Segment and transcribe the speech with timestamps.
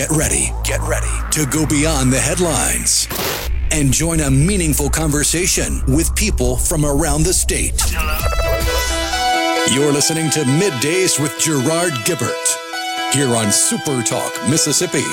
[0.00, 3.06] Get ready, get ready to go beyond the headlines
[3.70, 7.78] and join a meaningful conversation with people from around the state.
[9.70, 15.04] You're listening to Middays with Gerard Gibert here on Super Talk, Mississippi.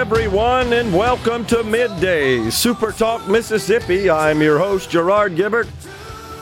[0.00, 4.08] Everyone, and welcome to Midday Super Talk Mississippi.
[4.08, 5.68] I'm your host, Gerard Gibert,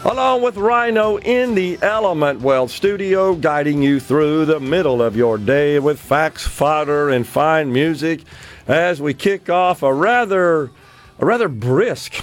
[0.05, 5.39] along with Rhino in the Element Well studio, guiding you through the middle of your
[5.39, 8.21] day with facts, fodder, and fine music
[8.69, 10.71] as we kick off a rather.
[11.19, 12.15] A rather brisk,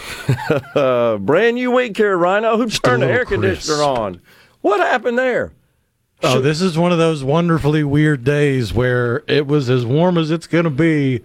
[0.73, 2.55] brand new week here, Rhino.
[2.55, 4.21] Who turned the air conditioner on?
[4.61, 5.51] What happened there?
[6.23, 10.31] Oh, this is one of those wonderfully weird days where it was as warm as
[10.31, 11.21] it's going to be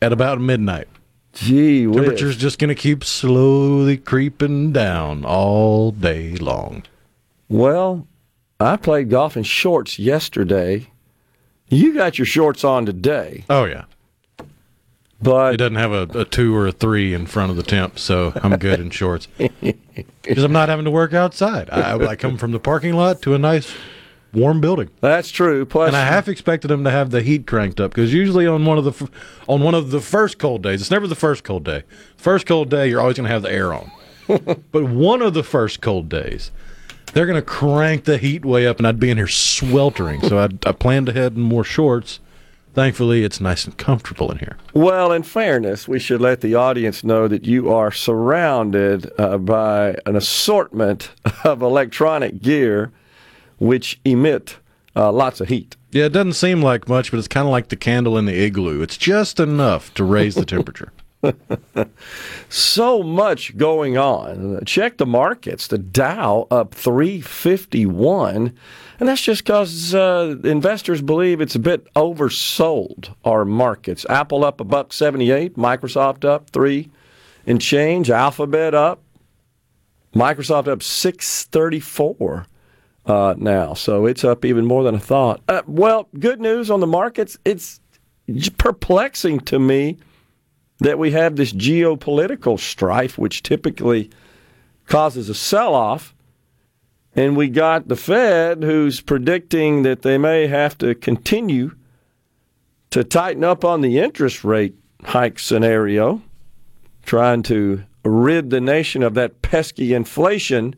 [0.00, 0.88] at about midnight.
[1.32, 1.96] Gee whiz.
[1.96, 6.84] Temperature's just going to keep slowly creeping down all day long.
[7.48, 8.06] Well,
[8.60, 10.88] I played golf in shorts yesterday.
[11.68, 13.84] You got your shorts on today, Oh, yeah.
[14.38, 14.48] But it
[15.22, 18.32] but doesn't have a, a two or a three in front of the temp, so
[18.42, 19.28] I'm good in shorts.
[20.22, 21.68] Because I'm not having to work outside.
[21.68, 23.74] I, I come from the parking lot to a nice
[24.32, 24.90] warm building.
[25.00, 25.64] that's true.
[25.64, 28.64] Plus, And I half expected them to have the heat cranked up because usually on
[28.64, 29.10] one of the
[29.46, 31.82] on one of the first cold days, it's never the first cold day.
[32.16, 33.90] First cold day, you're always going to have the air on.
[34.72, 36.50] but one of the first cold days,
[37.12, 40.20] they're going to crank the heat way up, and I'd be in here sweltering.
[40.22, 42.20] So I, I planned ahead in more shorts.
[42.74, 44.56] Thankfully, it's nice and comfortable in here.
[44.72, 49.96] well, in fairness, we should let the audience know that you are surrounded uh, by
[50.06, 51.10] an assortment
[51.44, 52.90] of electronic gear
[53.62, 54.56] which emit
[54.96, 55.76] uh, lots of heat.
[55.92, 58.44] Yeah, it doesn't seem like much, but it's kind of like the candle in the
[58.44, 58.82] igloo.
[58.82, 60.92] It's just enough to raise the temperature.
[62.48, 64.64] so much going on.
[64.64, 65.68] Check the markets.
[65.68, 68.52] The Dow up 351,
[68.98, 73.14] and that's just because uh, investors believe it's a bit oversold.
[73.24, 74.04] Our markets.
[74.10, 76.90] Apple up a buck 78, Microsoft up three
[77.46, 79.02] and change, Alphabet up,
[80.14, 82.46] Microsoft up 634
[83.06, 85.40] uh, now, so it's up even more than I thought.
[85.48, 87.36] Uh, well, good news on the markets.
[87.44, 87.80] It's
[88.58, 89.98] perplexing to me
[90.78, 94.10] that we have this geopolitical strife, which typically
[94.86, 96.14] causes a sell off.
[97.14, 101.72] And we got the Fed who's predicting that they may have to continue
[102.90, 104.74] to tighten up on the interest rate
[105.04, 106.22] hike scenario,
[107.04, 110.74] trying to rid the nation of that pesky inflation.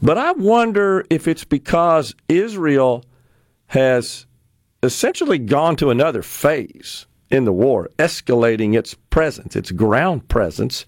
[0.00, 3.04] But I wonder if it's because Israel
[3.66, 4.26] has
[4.82, 10.86] essentially gone to another phase in the war, escalating its presence, its ground presence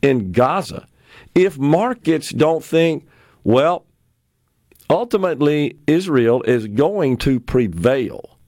[0.00, 0.86] in Gaza.
[1.34, 3.06] If markets don't think,
[3.44, 3.84] well,
[4.88, 8.38] ultimately Israel is going to prevail,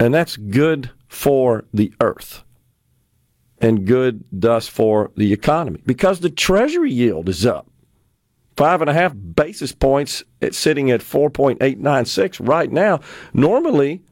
[0.00, 2.42] and that's good for the earth
[3.58, 7.68] and good thus for the economy because the treasury yield is up
[8.56, 13.00] five and a half basis points it's sitting at 4.896 right now.
[13.32, 14.02] Normally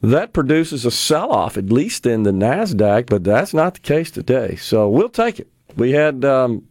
[0.00, 4.56] that produces a sell-off at least in the nasdaq but that's not the case today.
[4.56, 5.48] So we'll take it.
[5.76, 6.66] We had um,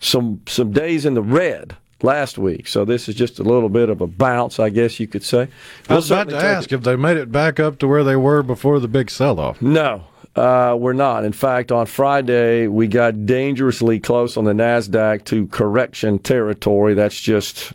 [0.00, 3.88] some some days in the red last week so this is just a little bit
[3.88, 5.46] of a bounce i guess you could say.
[5.88, 6.74] I was about to ask it.
[6.74, 9.62] if they made it back up to where they were before the big sell off.
[9.62, 10.04] No,
[10.34, 11.24] uh, we're not.
[11.24, 16.94] In fact, on Friday, we got dangerously close on the NASDAQ to correction territory.
[16.94, 17.72] That's just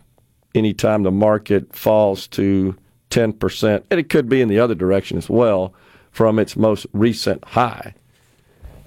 [0.54, 2.76] any time the market falls to
[3.10, 5.72] 10%, and it could be in the other direction as well
[6.10, 7.94] from its most recent high.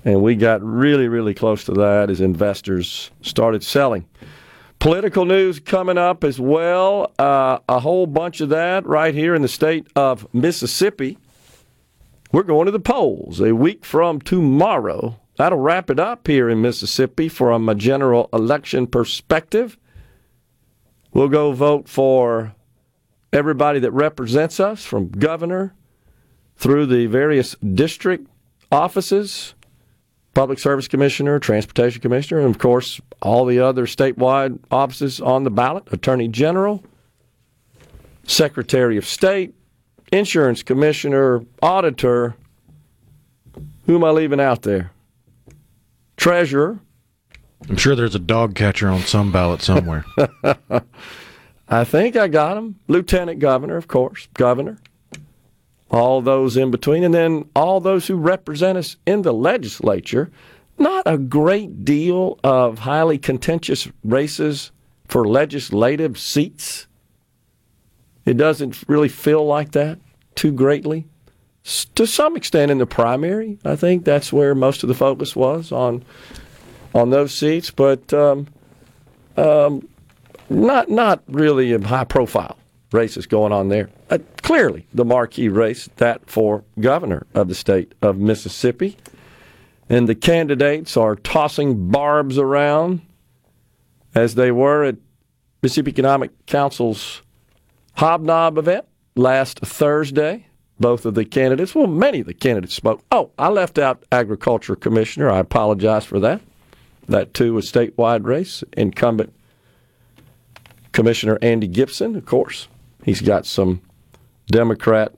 [0.03, 4.05] And we got really, really close to that as investors started selling.
[4.79, 7.11] Political news coming up as well.
[7.19, 11.19] Uh, a whole bunch of that right here in the state of Mississippi.
[12.31, 15.19] We're going to the polls a week from tomorrow.
[15.35, 19.77] that'll wrap it up here in Mississippi from a general election perspective.
[21.13, 22.55] We'll go vote for
[23.33, 25.73] everybody that represents us from governor
[26.55, 28.27] through the various district
[28.71, 29.53] offices,
[30.33, 35.51] public service commissioner, transportation commissioner, and of course, all the other statewide offices on the
[35.51, 36.81] ballot attorney general,
[38.23, 39.53] secretary of state,
[40.11, 42.35] insurance commissioner, auditor.
[43.85, 44.91] Who am I leaving out there?
[46.17, 46.79] Treasurer.
[47.69, 50.05] I'm sure there's a dog catcher on some ballot somewhere.
[51.67, 52.79] I think I got him.
[52.87, 54.77] Lieutenant governor, of course, governor.
[55.89, 60.31] All those in between, and then all those who represent us in the legislature.
[60.77, 64.71] Not a great deal of highly contentious races
[65.07, 66.87] for legislative seats.
[68.25, 69.99] It doesn't really feel like that
[70.35, 71.07] too greatly.
[71.95, 75.71] To some extent in the primary, I think that's where most of the focus was
[75.71, 76.03] on
[76.93, 78.47] on those seats, but um,
[79.37, 79.87] um,
[80.49, 82.57] not not really a high profile
[82.91, 83.89] races going on there.
[84.09, 88.97] Uh, clearly, the marquee race that for governor of the state of Mississippi,
[89.87, 93.01] and the candidates are tossing barbs around
[94.15, 94.95] as they were at
[95.61, 97.21] Mississippi Economic Council's
[97.97, 98.85] Hobnob event
[99.15, 100.47] last Thursday.
[100.79, 103.03] Both of the candidates, well, many of the candidates spoke.
[103.11, 105.29] Oh, I left out Agriculture Commissioner.
[105.29, 106.41] I apologize for that.
[107.07, 108.63] That too was statewide race.
[108.75, 109.31] Incumbent
[110.91, 112.67] Commissioner Andy Gipson, of course.
[113.03, 113.81] He's got some
[114.47, 115.13] Democrat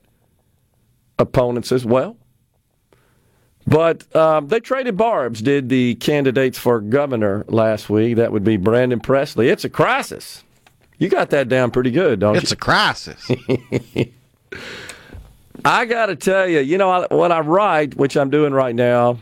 [1.18, 2.16] opponents as well.
[3.66, 8.16] But um, they traded barbs, did the candidates for governor last week.
[8.16, 9.48] That would be Brandon Presley.
[9.48, 10.44] It's a crisis.
[11.04, 12.46] You got that down pretty good, don't it's you?
[12.46, 13.30] It's a crisis.
[15.62, 19.18] I got to tell you, you know, what I write, which I'm doing right now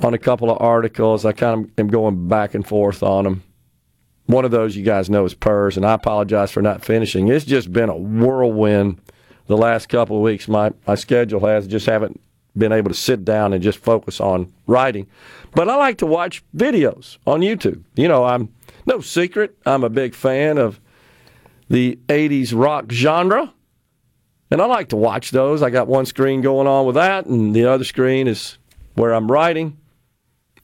[0.00, 3.42] on a couple of articles, I kind of am going back and forth on them.
[4.26, 7.26] One of those you guys know is PERS, and I apologize for not finishing.
[7.26, 9.00] It's just been a whirlwind
[9.48, 10.46] the last couple of weeks.
[10.46, 12.20] My, my schedule has just haven't
[12.56, 15.08] been able to sit down and just focus on writing.
[15.52, 17.82] But I like to watch videos on YouTube.
[17.96, 18.53] You know, I'm
[18.86, 20.80] no secret, I'm a big fan of
[21.68, 23.52] the 80s rock genre.
[24.50, 25.62] And I like to watch those.
[25.62, 28.58] I got one screen going on with that, and the other screen is
[28.94, 29.78] where I'm writing.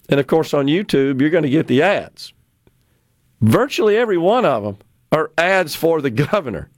[0.08, 2.32] And of course, on YouTube, you're going to get the ads.
[3.40, 4.78] Virtually every one of them
[5.12, 6.70] are ads for the governor.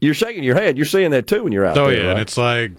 [0.00, 0.76] You're shaking your head.
[0.76, 1.98] You're seeing that too when you're out oh, there.
[1.98, 2.06] Oh, yeah.
[2.06, 2.10] Right?
[2.12, 2.72] And it's like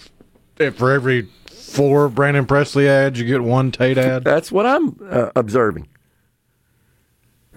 [0.76, 4.24] for every four Brandon Presley ads, you get one Tate ad.
[4.24, 5.88] That's what I'm uh, observing.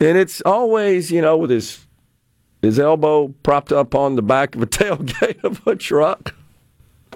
[0.00, 1.86] And it's always, you know, with his
[2.62, 6.34] his elbow propped up on the back of a tailgate of a truck.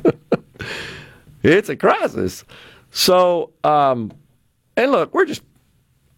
[1.42, 2.44] it's a crisis.
[2.90, 4.12] So, um,
[4.76, 5.42] and look, we're just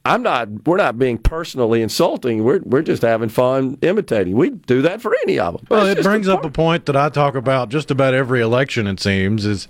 [0.04, 2.42] I'm not we're not being personally insulting.
[2.42, 4.34] We're we're just having fun imitating.
[4.34, 5.66] We do that for any of them.
[5.70, 9.00] Well, it brings up a point that I talk about just about every election it
[9.00, 9.68] seems is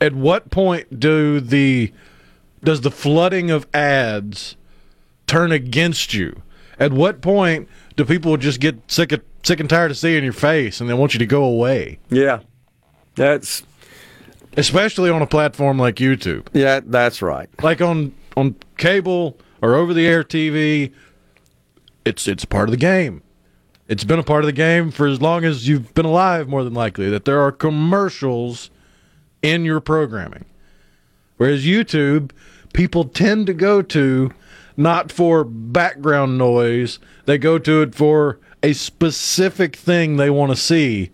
[0.00, 1.92] at what point do the
[2.62, 4.56] does the flooding of ads
[5.28, 6.42] turn against you?
[6.80, 10.32] At what point do people just get sick of, sick and tired of seeing your
[10.32, 11.98] face and they want you to go away?
[12.10, 12.40] Yeah.
[13.14, 13.62] That's
[14.56, 16.48] especially on a platform like YouTube.
[16.52, 17.48] Yeah, that's right.
[17.62, 20.92] Like on on cable or over the air TV,
[22.04, 23.22] it's it's part of the game.
[23.88, 26.62] It's been a part of the game for as long as you've been alive, more
[26.62, 28.70] than likely, that there are commercials
[29.40, 30.44] in your programming.
[31.38, 32.32] Whereas YouTube,
[32.74, 34.30] people tend to go to
[34.78, 40.56] not for background noise, they go to it for a specific thing they want to
[40.56, 41.10] see.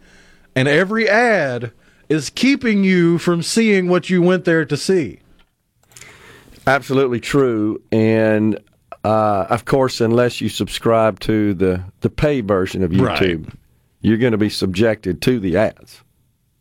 [0.55, 1.73] And every ad
[2.09, 5.21] is keeping you from seeing what you went there to see.
[6.67, 7.83] Absolutely true.
[7.91, 8.61] And
[9.03, 13.57] uh, of course, unless you subscribe to the, the pay version of YouTube, right.
[14.03, 16.03] you're going to be subjected to the ads.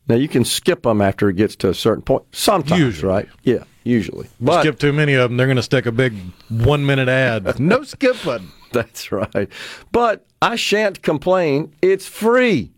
[0.07, 2.23] Now, you can skip them after it gets to a certain point.
[2.31, 3.09] Sometimes, usually.
[3.09, 3.29] right?
[3.43, 4.27] Yeah, usually.
[4.39, 6.13] But, skip too many of them, they're going to stick a big
[6.49, 7.59] one minute ad.
[7.59, 8.51] no skip button.
[8.71, 9.49] That's right.
[9.91, 11.73] But I shan't complain.
[11.81, 12.71] It's free.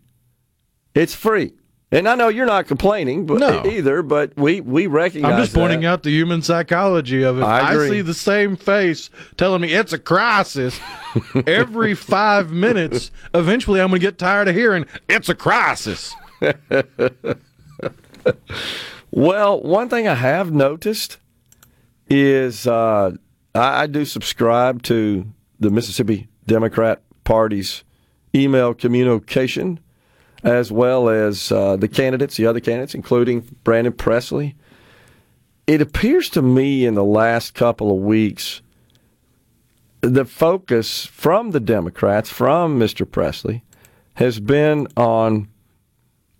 [0.94, 1.52] It's free.
[1.92, 3.64] And I know you're not complaining but no.
[3.64, 5.88] either, but we, we recognize I'm just pointing that.
[5.88, 7.42] out the human psychology of it.
[7.42, 10.80] I, I, see the same face telling me it's a crisis
[11.46, 13.12] every five minutes.
[13.34, 16.14] Eventually, I'm going to get tired of hearing it's a crisis.
[19.16, 21.16] well, one thing I have noticed
[22.06, 23.12] is uh,
[23.54, 25.26] I, I do subscribe to
[25.58, 27.82] the Mississippi Democrat Party's
[28.34, 29.80] email communication
[30.44, 34.54] as well as uh, the candidates, the other candidates, including Brandon Presley.
[35.66, 38.60] it appears to me in the last couple of weeks,
[40.02, 43.10] the focus from the Democrats, from Mr.
[43.10, 43.64] Presley,
[44.12, 45.48] has been on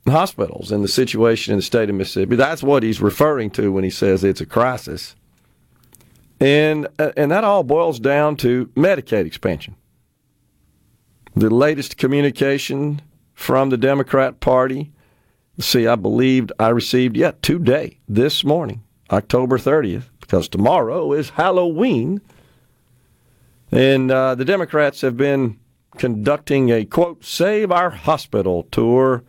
[0.09, 2.37] hospitals and the situation in the state of Mississippi.
[2.37, 5.17] That's what he's referring to when he says it's a crisis.
[6.39, 9.77] And, uh, and that all boils down to Medicaid expansion.
[11.35, 13.03] The latest communication
[13.35, 14.93] from the Democrat Party,
[15.59, 22.21] see, I believed I received yet today, this morning, October 30th, because tomorrow is Halloween.
[23.71, 25.59] And uh, the Democrats have been
[25.99, 29.25] conducting a quote, save our hospital tour,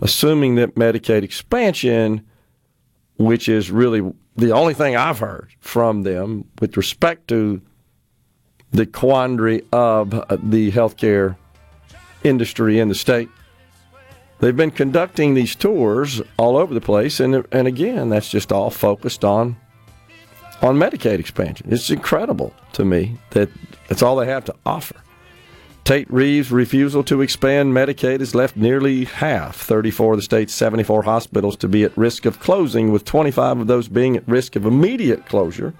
[0.00, 2.26] assuming that Medicaid expansion,
[3.16, 4.00] which is really
[4.36, 7.60] the only thing I've heard from them with respect to
[8.70, 11.36] the quandary of uh, the healthcare
[12.24, 13.28] industry in the state.
[14.38, 18.70] They've been conducting these tours all over the place, and and again, that's just all
[18.70, 19.56] focused on
[20.62, 21.66] on Medicaid expansion.
[21.70, 23.50] It's incredible to me that
[23.88, 24.96] that's all they have to offer.
[25.90, 31.02] Tate Reeves' refusal to expand Medicaid has left nearly half, 34 of the state's 74
[31.02, 34.66] hospitals, to be at risk of closing, with 25 of those being at risk of
[34.66, 35.74] immediate closure.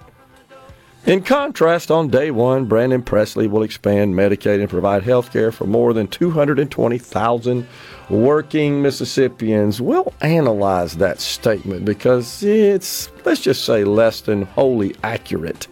[1.05, 5.65] In contrast, on day one, Brandon Presley will expand Medicaid and provide health care for
[5.65, 7.65] more than 220,000
[8.09, 9.79] working Mississippians.
[9.79, 15.69] We'll analyze that statement because it's, let's just say, less than wholly accurate.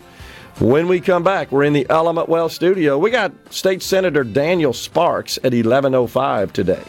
[0.60, 2.98] When we come back, we're in the Element Well studio.
[2.98, 6.84] We got State Senator Daniel Sparks at 11:05 today.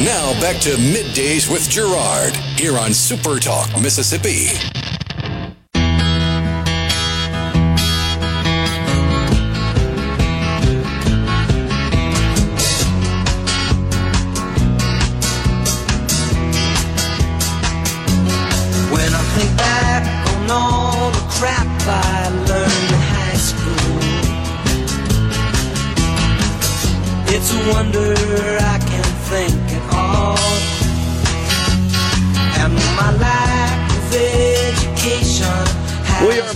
[0.00, 4.48] Now back to middays with Gerard here on Super Talk Mississippi.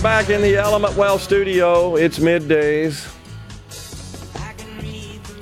[0.05, 1.95] Back in the Element Well studio.
[1.95, 3.11] It's middays.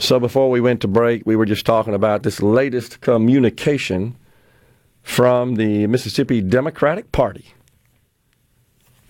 [0.01, 4.15] So before we went to break, we were just talking about this latest communication
[5.01, 7.53] from the Mississippi Democratic Party.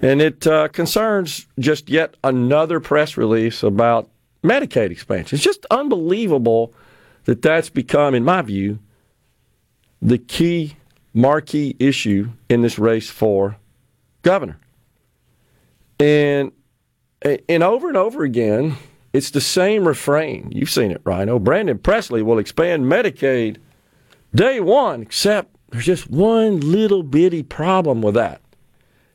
[0.01, 4.09] And it uh, concerns just yet another press release about
[4.43, 5.35] Medicaid expansion.
[5.35, 6.73] It's just unbelievable
[7.25, 8.79] that that's become, in my view,
[10.01, 10.77] the key
[11.13, 13.57] marquee issue in this race for
[14.23, 14.57] governor.
[16.03, 16.51] And
[17.21, 18.75] and over and over again,
[19.13, 20.51] it's the same refrain.
[20.51, 21.39] You've seen it, Rhino.
[21.39, 23.55] Brandon Presley will expand Medicaid
[24.35, 28.41] day one, except there's just one little bitty problem with that.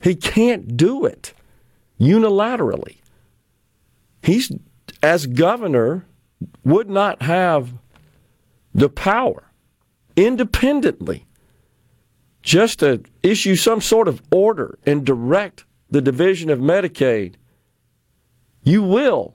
[0.01, 1.35] He can't do it
[2.01, 2.97] unilaterally.
[4.23, 4.51] He's,
[5.03, 6.07] as governor,
[6.65, 7.75] would not have
[8.75, 9.45] the power
[10.17, 11.27] independently
[12.43, 17.35] just to issue some sort of order and direct the division of Medicaid.
[18.63, 19.35] You will,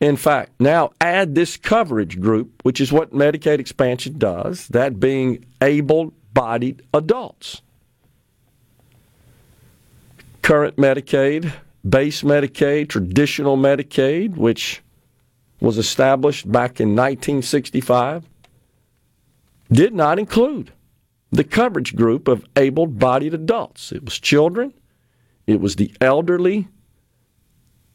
[0.00, 5.44] in fact, now add this coverage group, which is what Medicaid expansion does, that being
[5.62, 7.62] able bodied adults.
[10.42, 11.52] Current Medicaid,
[11.88, 14.82] base Medicaid, traditional Medicaid, which
[15.60, 18.24] was established back in 1965,
[19.72, 20.72] did not include
[21.30, 23.90] the coverage group of able bodied adults.
[23.92, 24.72] It was children,
[25.46, 26.68] it was the elderly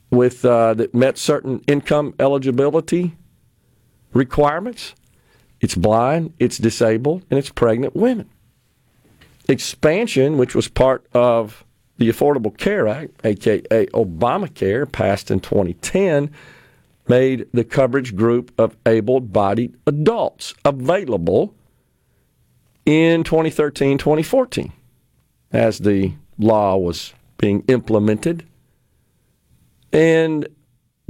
[0.10, 3.16] with uh, that met certain income eligibility
[4.14, 4.94] requirements.
[5.60, 8.30] It's blind, it's disabled, and it's pregnant women.
[9.48, 11.64] Expansion, which was part of
[11.98, 16.32] the Affordable Care Act, aka Obamacare, passed in 2010,
[17.08, 21.54] made the coverage group of able bodied adults available
[22.86, 24.72] in 2013 2014
[25.52, 28.48] as the law was being implemented.
[29.92, 30.48] And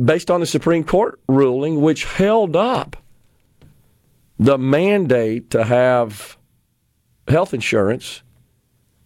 [0.04, 2.98] based on the Supreme Court ruling, which held up
[4.40, 6.38] the mandate to have
[7.28, 8.24] health insurance,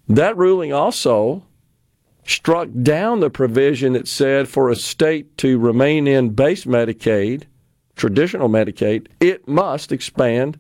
[0.08, 1.44] that ruling also
[2.26, 7.44] struck down the provision that said for a state to remain in base Medicaid,
[7.96, 10.58] traditional Medicaid, it must expand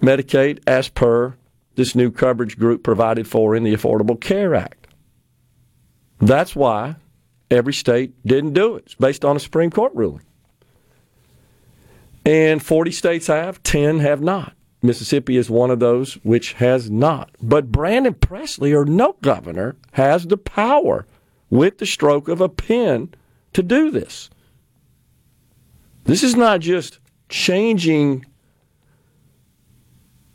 [0.00, 1.34] Medicaid as per
[1.76, 4.83] this new coverage group provided for in the Affordable Care Act.
[6.24, 6.96] That's why
[7.50, 8.84] every state didn't do it.
[8.86, 10.24] It's based on a Supreme Court ruling.
[12.24, 14.54] And 40 states have, 10 have not.
[14.80, 17.30] Mississippi is one of those which has not.
[17.42, 21.06] But Brandon Presley, or no governor, has the power
[21.50, 23.14] with the stroke of a pen
[23.52, 24.30] to do this.
[26.04, 28.24] This is not just changing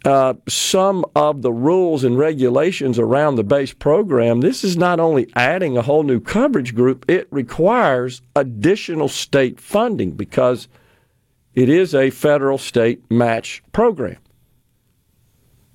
[0.06, 4.42] uh, some of the rules and regulations around the base program.
[4.42, 10.12] This is not only adding a whole new coverage group, it requires additional state funding
[10.12, 10.68] because
[11.54, 14.18] it is a federal state match program.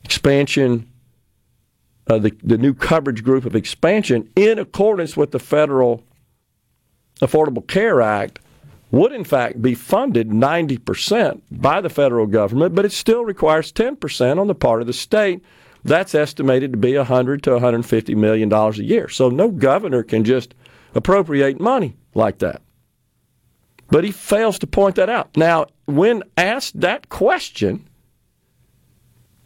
[0.05, 0.89] Expansion,
[2.07, 6.03] uh, the, the new coverage group of expansion, in accordance with the federal
[7.21, 8.39] Affordable Care Act,
[8.95, 14.39] would in fact be funded 90% by the federal government, but it still requires 10%
[14.39, 15.43] on the part of the state.
[15.83, 19.09] That's estimated to be 100 to 150 million dollars a year.
[19.09, 20.55] So no governor can just
[20.95, 22.63] appropriate money like that.
[23.89, 25.37] But he fails to point that out.
[25.37, 27.89] Now, when asked that question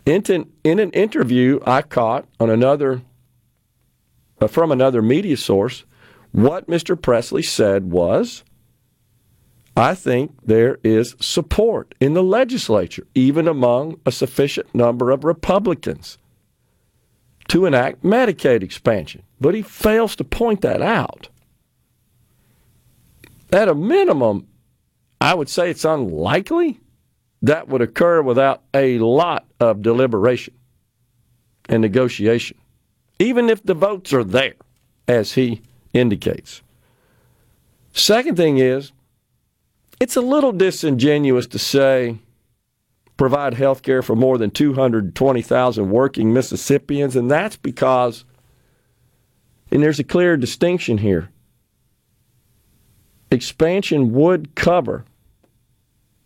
[0.04, 0.22] in,
[0.64, 3.02] an interview I caught on another
[4.40, 5.84] uh, from another media source,
[6.32, 7.00] what Mr.
[7.00, 8.44] Presley said was
[9.78, 16.18] I think there is support in the legislature, even among a sufficient number of Republicans,
[17.46, 19.22] to enact Medicaid expansion.
[19.40, 21.28] But he fails to point that out.
[23.52, 24.48] At a minimum,
[25.20, 26.80] I would say it's unlikely
[27.42, 30.54] that would occur without a lot of deliberation
[31.68, 32.58] and negotiation,
[33.20, 34.54] even if the votes are there,
[35.06, 36.62] as he indicates.
[37.92, 38.90] Second thing is,
[40.00, 42.18] it's a little disingenuous to say
[43.16, 48.24] provide health care for more than 220,000 working Mississippians, and that's because,
[49.70, 51.30] and there's a clear distinction here.
[53.30, 55.04] Expansion would cover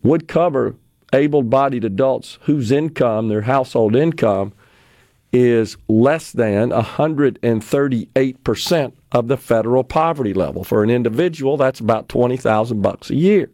[0.03, 0.75] would cover
[1.13, 4.51] able-bodied adults whose income, their household income,
[5.31, 10.63] is less than 138% of the federal poverty level.
[10.63, 13.49] For an individual, that's about 20,000 bucks a year.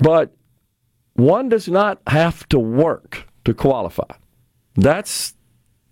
[0.00, 0.34] But
[1.14, 4.14] one does not have to work to qualify.
[4.74, 5.34] That's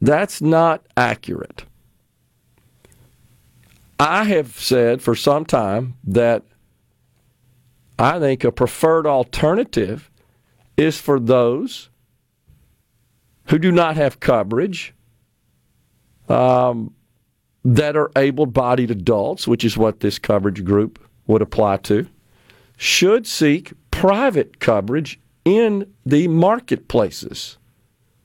[0.00, 1.64] that's not accurate.
[4.00, 6.44] I have said for some time that
[7.98, 10.08] I think a preferred alternative
[10.76, 11.90] is for those
[13.46, 14.94] who do not have coverage
[16.28, 16.94] um,
[17.64, 22.06] that are able bodied adults, which is what this coverage group would apply to,
[22.76, 27.58] should seek private coverage in the marketplaces,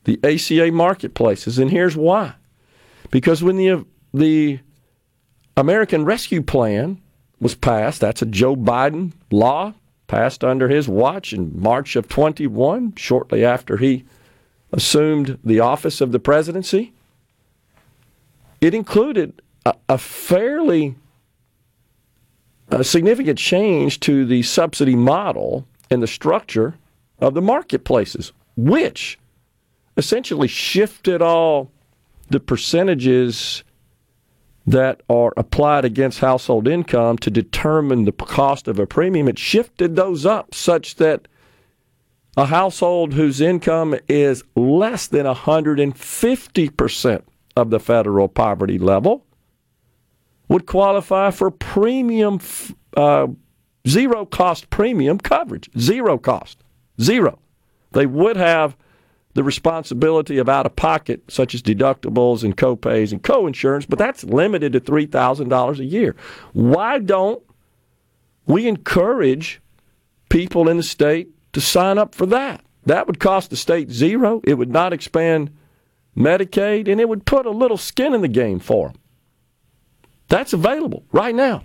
[0.04, 1.58] the ACA marketplaces.
[1.58, 2.36] And here's why.
[3.10, 4.60] Because when the, the
[5.58, 7.02] American Rescue Plan
[7.40, 9.74] was passed, that's a Joe Biden law
[10.08, 14.06] passed under his watch in March of 21, shortly after he
[14.72, 16.94] assumed the office of the presidency.
[18.62, 20.96] It included a, a fairly
[22.80, 26.76] a significant change to the subsidy model and the structure
[27.20, 29.20] of the marketplaces, which
[29.98, 31.72] essentially shifted all
[32.30, 33.64] the percentages
[34.66, 39.28] that are applied against household income to determine the cost of a premium.
[39.28, 41.28] It shifted those up such that
[42.36, 47.22] a household whose income is less than 150%
[47.56, 49.24] of the federal poverty level
[50.50, 52.40] would qualify for premium,
[52.96, 53.28] uh,
[53.88, 55.70] zero cost premium coverage.
[55.78, 56.64] Zero cost.
[57.02, 57.40] Zero.
[57.92, 58.76] They would have
[59.34, 64.24] the responsibility of out of pocket, such as deductibles and copays and co-insurance, but that's
[64.24, 66.16] limited to $3,000 a year.
[66.54, 67.42] Why don't
[68.46, 69.60] we encourage
[70.30, 72.64] people in the state to sign up for that?
[72.86, 74.42] That would cost the state zero.
[74.44, 75.52] It would not expand
[76.16, 78.98] Medicaid, and it would put a little skin in the game for them.
[80.34, 81.62] That's available right now.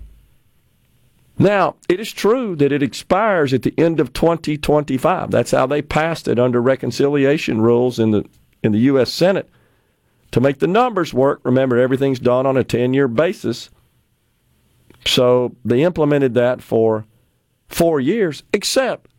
[1.39, 5.31] Now, it is true that it expires at the end of 2025.
[5.31, 8.25] That's how they passed it under reconciliation rules in the
[8.61, 9.49] in the US Senate
[10.29, 11.39] to make the numbers work.
[11.43, 13.71] Remember everything's done on a 10-year basis.
[15.03, 17.05] So, they implemented that for
[17.69, 19.09] 4 years except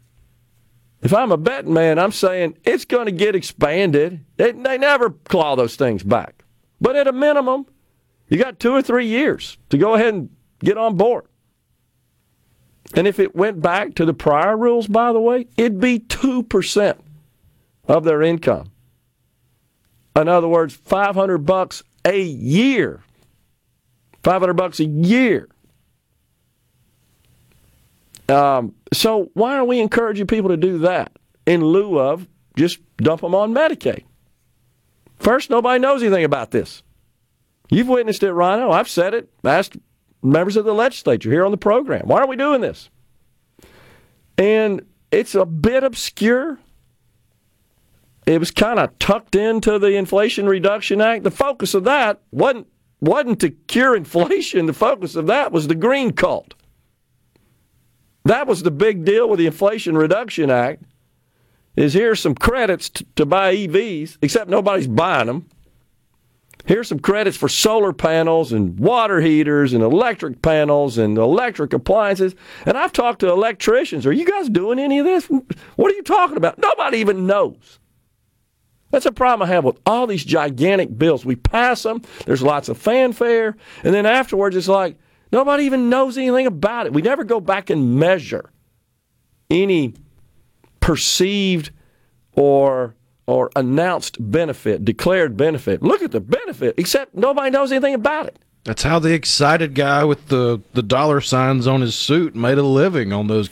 [1.02, 4.24] if I'm a betting man, I'm saying it's going to get expanded.
[4.36, 6.44] They, they never claw those things back.
[6.80, 7.66] But at a minimum,
[8.30, 11.26] you got two or three years to go ahead and get on board.
[12.94, 16.98] And if it went back to the prior rules, by the way, it'd be 2%
[17.86, 18.70] of their income.
[20.16, 23.02] In other words, 500 bucks a year.
[24.22, 25.48] 500 bucks a year.
[28.28, 31.12] Um, so why are we encouraging people to do that
[31.46, 34.04] in lieu of just dump them on Medicaid?
[35.18, 36.82] First, nobody knows anything about this.
[37.70, 38.70] You've witnessed it, Rhino.
[38.70, 39.30] I've said it.
[39.44, 39.76] Asked
[40.22, 42.06] members of the legislature here on the program.
[42.06, 42.90] Why are we doing this?
[44.36, 46.58] And it's a bit obscure.
[48.26, 51.24] It was kind of tucked into the Inflation Reduction Act.
[51.24, 52.66] The focus of that wasn't
[53.00, 54.66] wasn't to cure inflation.
[54.66, 56.54] The focus of that was the green cult.
[58.24, 60.82] That was the big deal with the Inflation Reduction Act.
[61.76, 65.48] Is here's some credits t- to buy EVs, except nobody's buying them.
[66.66, 72.34] Here's some credits for solar panels and water heaters and electric panels and electric appliances.
[72.66, 74.06] And I've talked to electricians.
[74.06, 75.26] Are you guys doing any of this?
[75.26, 76.58] What are you talking about?
[76.58, 77.78] Nobody even knows.
[78.90, 81.24] That's a problem I have with all these gigantic bills.
[81.24, 84.98] We pass them, there's lots of fanfare, and then afterwards it's like
[85.32, 86.92] nobody even knows anything about it.
[86.92, 88.50] We never go back and measure
[89.48, 89.94] any
[90.80, 91.70] perceived
[92.32, 92.96] or
[93.30, 95.82] or announced benefit, declared benefit.
[95.82, 98.36] Look at the benefit, except nobody knows anything about it.
[98.64, 102.62] That's how the excited guy with the, the dollar signs on his suit made a
[102.62, 103.48] living on those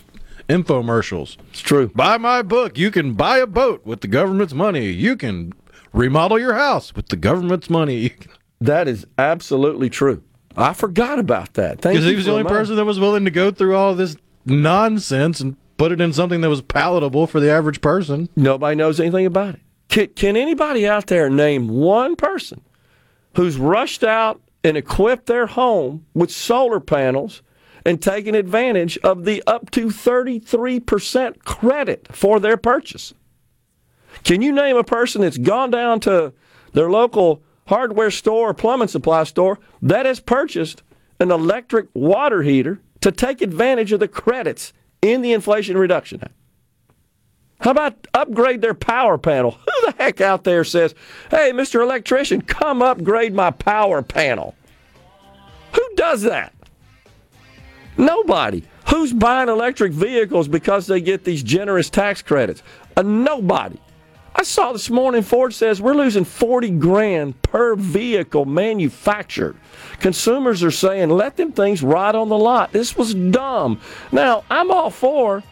[0.49, 1.37] infomercials.
[1.51, 1.93] It's true.
[1.95, 2.77] Buy my book.
[2.77, 4.91] You can buy a boat with the government's money.
[4.91, 5.53] You can
[5.93, 8.14] remodel your house with the government's money.
[8.61, 10.25] That is absolutely true.
[10.57, 11.81] I forgot about that.
[11.81, 14.17] Thank Because he was the only person that was willing to go through all this
[14.45, 18.29] nonsense and put it in something that was palatable for the average person.
[18.37, 19.61] Nobody knows anything about it.
[19.88, 22.61] Can, can anybody out there name one person
[23.35, 27.42] who's rushed out and equipped their home with solar panels
[27.85, 33.14] and taken advantage of the up to 33% credit for their purchase?
[34.24, 36.33] Can you name a person that's gone down to
[36.72, 40.83] their local hardware store or plumbing supply store that has purchased
[41.20, 46.33] an electric water heater to take advantage of the credits in the Inflation Reduction Act?
[47.61, 49.53] How about upgrade their power panel?
[49.53, 50.94] Who the heck out there says,
[51.31, 51.83] hey, Mr.
[51.83, 54.55] Electrician, come upgrade my power panel?
[55.73, 56.55] Who does that?
[57.97, 58.62] Nobody.
[58.88, 62.62] Who's buying electric vehicles because they get these generous tax credits?
[62.97, 63.79] Uh, nobody.
[64.35, 69.57] I saw this morning Ford says we're losing 40 grand per vehicle manufactured.
[69.99, 72.71] Consumers are saying let them things ride on the lot.
[72.71, 73.81] This was dumb.
[74.12, 75.42] Now, I'm all for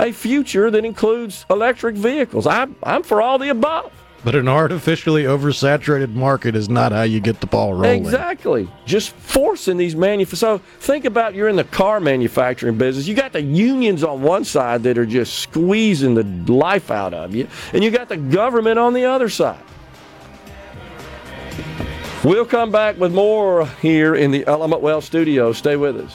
[0.00, 2.46] a future that includes electric vehicles.
[2.46, 3.92] I'm, I'm for all the above.
[4.22, 8.04] But an artificially oversaturated market is not how you get the ball rolling.
[8.04, 8.68] Exactly.
[8.84, 10.40] Just forcing these manufacturers.
[10.40, 13.06] So think about you're in the car manufacturing business.
[13.06, 17.34] You got the unions on one side that are just squeezing the life out of
[17.34, 19.62] you, and you got the government on the other side.
[22.22, 25.54] We'll come back with more here in the Element Well studio.
[25.54, 26.14] Stay with us.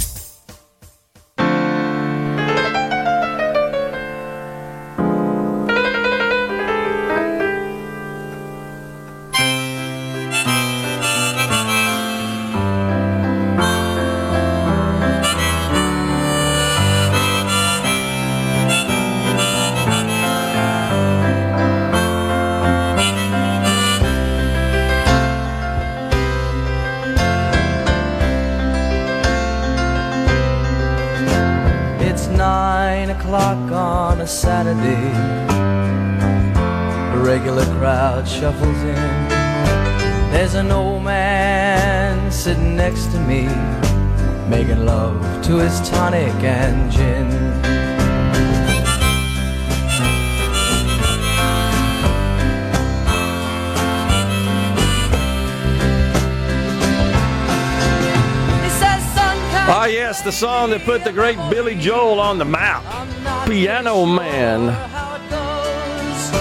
[60.85, 62.83] Put the great Billy Joel on the map.
[63.47, 64.67] Piano Man.
[64.69, 66.31] how it goes,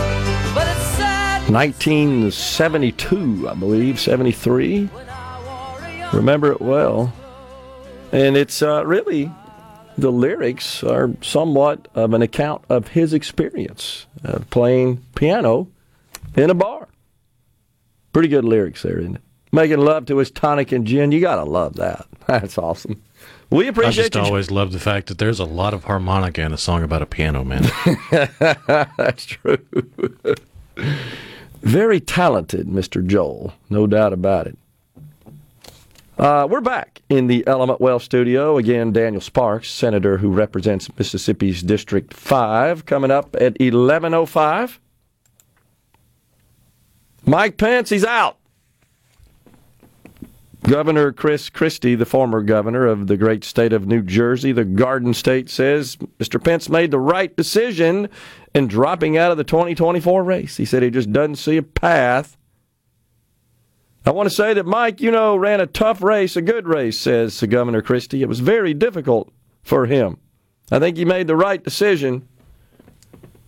[0.54, 4.88] but it's sad 1972, I believe, 73.
[6.12, 7.12] Remember it well.
[8.12, 9.30] And it's uh, really,
[9.96, 15.68] the lyrics are somewhat of an account of his experience of playing piano
[16.34, 16.88] in a bar.
[18.12, 19.22] Pretty good lyrics there, isn't it?
[19.52, 21.12] Making love to his tonic and gin.
[21.12, 22.06] You got to love that.
[22.26, 23.02] That's awesome.
[23.50, 23.92] We appreciate.
[23.92, 23.98] It.
[23.98, 24.20] I just you.
[24.20, 27.06] always love the fact that there's a lot of harmonica in a song about a
[27.06, 27.68] piano man.
[28.10, 29.58] That's true.
[31.62, 33.04] Very talented, Mr.
[33.04, 34.56] Joel, no doubt about it.
[36.16, 38.56] Uh, we're back in the Element Wealth studio.
[38.58, 44.78] Again, Daniel Sparks, senator who represents Mississippi's District 5, coming up at 11.05.
[47.24, 48.36] Mike Pence, he's out.
[50.62, 55.14] Governor Chris Christie, the former governor of the great state of New Jersey, the Garden
[55.14, 56.42] State, says Mr.
[56.42, 58.08] Pence made the right decision
[58.54, 60.56] in dropping out of the 2024 race.
[60.56, 62.36] He said he just doesn't see a path
[64.04, 66.98] I want to say that Mike, you know, ran a tough race, a good race,
[66.98, 68.22] says Governor Christie.
[68.22, 69.30] It was very difficult
[69.62, 70.16] for him.
[70.70, 72.26] I think he made the right decision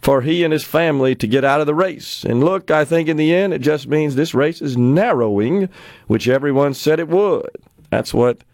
[0.03, 2.25] for he and his family to get out of the race.
[2.25, 5.69] And look, I think in the end, it just means this race is narrowing,
[6.09, 7.51] which everyone said it would.
[7.91, 8.45] That's what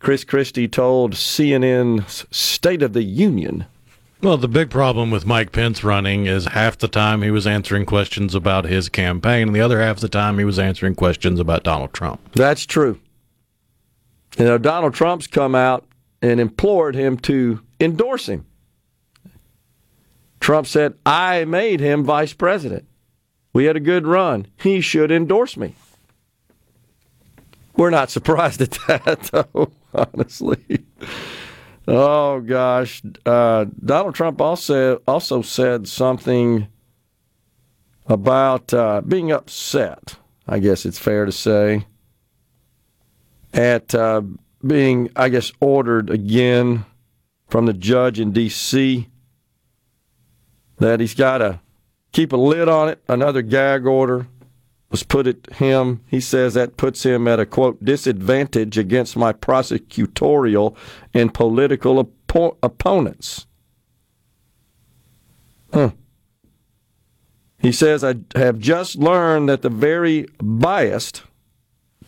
[0.00, 3.66] Chris Christie told CNN's State of the Union
[4.20, 7.86] well, the big problem with Mike Pence running is half the time he was answering
[7.86, 11.62] questions about his campaign, and the other half the time he was answering questions about
[11.62, 12.20] Donald Trump.
[12.32, 12.98] That's true.
[14.36, 15.84] You know, Donald Trump's come out
[16.20, 18.44] and implored him to endorse him.
[20.40, 22.86] Trump said, I made him vice president.
[23.52, 24.46] We had a good run.
[24.56, 25.74] He should endorse me.
[27.76, 30.84] We're not surprised at that, though, honestly.
[31.86, 36.68] Oh gosh, uh, Donald Trump also also said something
[38.06, 40.16] about uh, being upset.
[40.46, 41.86] I guess it's fair to say
[43.54, 44.22] at uh,
[44.66, 46.84] being, I guess, ordered again
[47.48, 49.08] from the judge in D.C.
[50.78, 51.60] that he's got to
[52.12, 53.02] keep a lid on it.
[53.08, 54.26] Another gag order
[54.90, 56.02] was put at him.
[56.06, 60.76] He says that puts him at a quote disadvantage against my prosecutorial
[61.12, 63.46] and political op- opponents.
[65.72, 65.90] Huh.
[67.58, 71.24] He says, I have just learned that the very biased,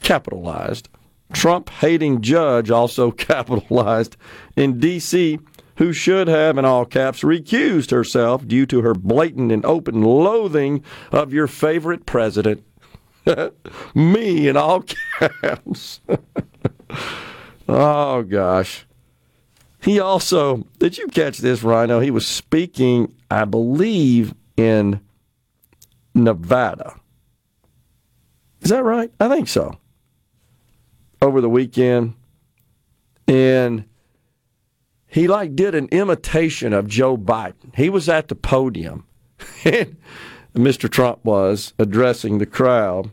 [0.00, 0.88] capitalized,
[1.32, 4.16] Trump hating judge, also capitalized,
[4.56, 5.40] in D.C.,
[5.80, 10.84] who should have, in all caps, recused herself due to her blatant and open loathing
[11.10, 12.62] of your favorite president,
[13.94, 14.84] Me in all
[15.18, 16.02] caps.
[17.68, 18.86] oh, gosh.
[19.80, 21.98] He also, did you catch this, Rhino?
[21.98, 25.00] He was speaking, I believe, in
[26.14, 27.00] Nevada.
[28.60, 29.10] Is that right?
[29.18, 29.78] I think so.
[31.22, 32.12] Over the weekend.
[33.26, 33.86] And
[35.10, 37.74] he like did an imitation of Joe Biden.
[37.74, 39.06] He was at the podium.
[40.54, 40.88] Mr.
[40.88, 43.10] Trump was addressing the crowd.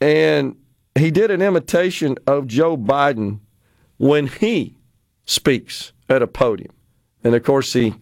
[0.00, 0.56] And
[0.96, 3.38] he did an imitation of Joe Biden
[3.98, 4.76] when he
[5.24, 6.72] speaks at a podium.
[7.22, 7.94] And of course, he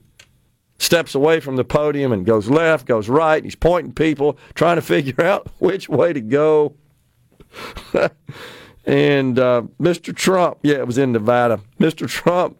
[0.78, 3.44] steps away from the podium and goes left, goes right.
[3.44, 6.74] He's pointing people, trying to figure out which way to go.
[8.86, 10.16] and uh, Mr.
[10.16, 11.60] Trump, yeah, it was in Nevada.
[11.78, 12.08] Mr.
[12.08, 12.58] Trump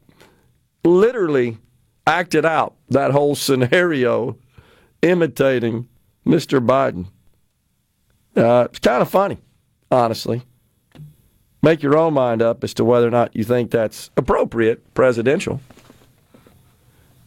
[0.85, 1.59] literally
[2.07, 4.37] acted out that whole scenario
[5.03, 5.89] imitating
[6.27, 6.65] Mr.
[6.65, 7.07] Biden.
[8.37, 9.39] Uh, it's kind of funny,
[9.91, 10.43] honestly.
[11.63, 15.61] Make your own mind up as to whether or not you think that's appropriate presidential.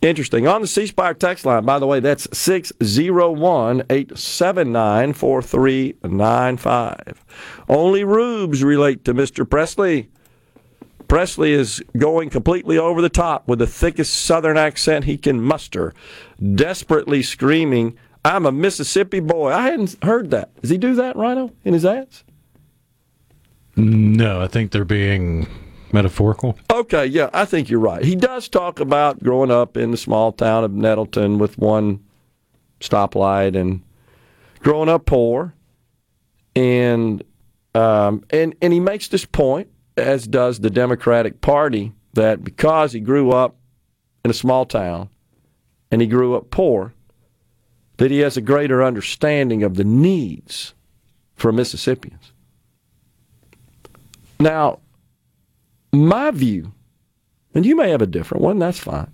[0.01, 0.47] Interesting.
[0.47, 7.25] On the C Spire text line, by the way, that's 601 879 4395.
[7.67, 9.49] Only rubes relate to Mr.
[9.49, 10.09] Presley.
[11.07, 15.93] Presley is going completely over the top with the thickest Southern accent he can muster,
[16.55, 19.51] desperately screaming, I'm a Mississippi boy.
[19.51, 20.53] I hadn't heard that.
[20.61, 22.25] Does he do that, Rhino, in his ads?
[23.77, 25.47] No, I think they're being
[25.93, 26.57] metaphorical.
[26.69, 28.03] Okay, yeah, I think you're right.
[28.03, 32.03] He does talk about growing up in the small town of Nettleton with one
[32.81, 33.81] stoplight and
[34.59, 35.53] growing up poor.
[36.55, 37.23] And
[37.75, 42.99] um, and and he makes this point as does the Democratic Party, that because he
[42.99, 43.55] grew up
[44.23, 45.10] in a small town
[45.91, 46.93] and he grew up poor,
[47.97, 50.73] that he has a greater understanding of the needs
[51.36, 52.31] for Mississippians.
[54.39, 54.79] Now,
[55.91, 56.73] my view,
[57.53, 59.12] and you may have a different one, that's fine.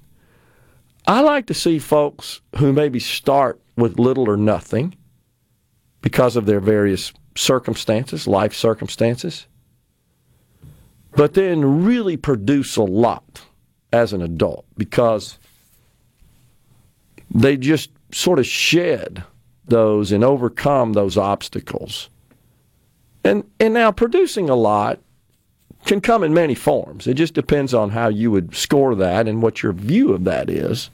[1.06, 4.96] I like to see folks who maybe start with little or nothing
[6.02, 9.48] because of their various circumstances, life circumstances,
[11.15, 13.41] but then really produce a lot
[13.91, 15.38] as an adult because
[17.30, 19.23] they just sort of shed
[19.65, 22.10] those and overcome those obstacles.
[23.23, 24.99] And and now producing a lot
[25.86, 27.08] can come in many forms.
[27.08, 30.49] It just depends on how you would score that and what your view of that
[30.49, 30.89] is.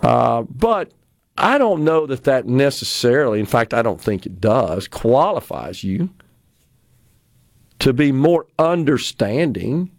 [0.00, 0.92] Uh, but
[1.36, 6.10] I don't know that that necessarily, in fact, I don't think it does, qualifies you
[7.80, 9.90] to be more understanding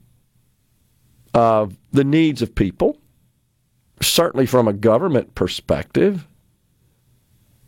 [1.34, 2.98] of the needs of people,
[4.02, 6.28] certainly from a government perspective.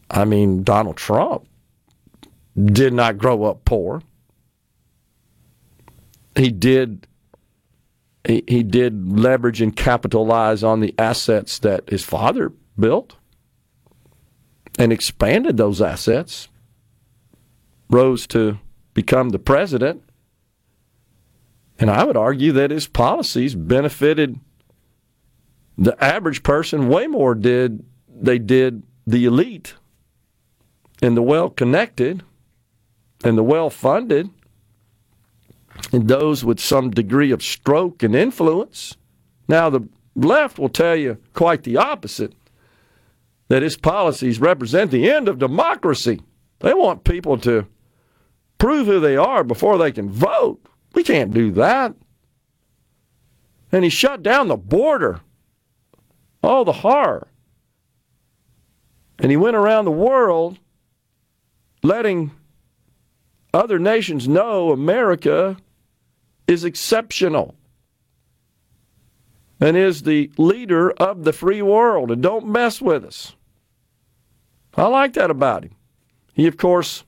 [0.09, 1.47] I mean, Donald Trump
[2.55, 4.01] did not grow up poor.
[6.35, 7.07] He did
[8.25, 13.15] he, he did leverage and capitalize on the assets that his father built
[14.77, 16.47] and expanded those assets,
[17.89, 18.59] rose to
[18.93, 20.03] become the president.
[21.79, 24.39] And I would argue that his policies benefited
[25.77, 29.73] the average person way more did they did the elite
[31.01, 32.23] and the well connected
[33.23, 34.29] and the well funded
[35.91, 38.95] and those with some degree of stroke and influence.
[39.47, 42.33] Now, the left will tell you quite the opposite
[43.47, 46.21] that his policies represent the end of democracy.
[46.59, 47.67] They want people to
[48.61, 50.63] prove who they are before they can vote.
[50.93, 51.95] We can't do that.
[53.71, 55.21] And he shut down the border.
[56.43, 57.27] Oh, the horror.
[59.17, 60.59] And he went around the world
[61.81, 62.29] letting
[63.51, 65.57] other nations know America
[66.45, 67.55] is exceptional
[69.59, 73.35] and is the leader of the free world and don't mess with us.
[74.77, 75.75] I like that about him.
[76.35, 77.05] He, of course,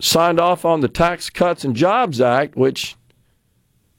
[0.00, 2.96] signed off on the Tax Cuts and Jobs Act, which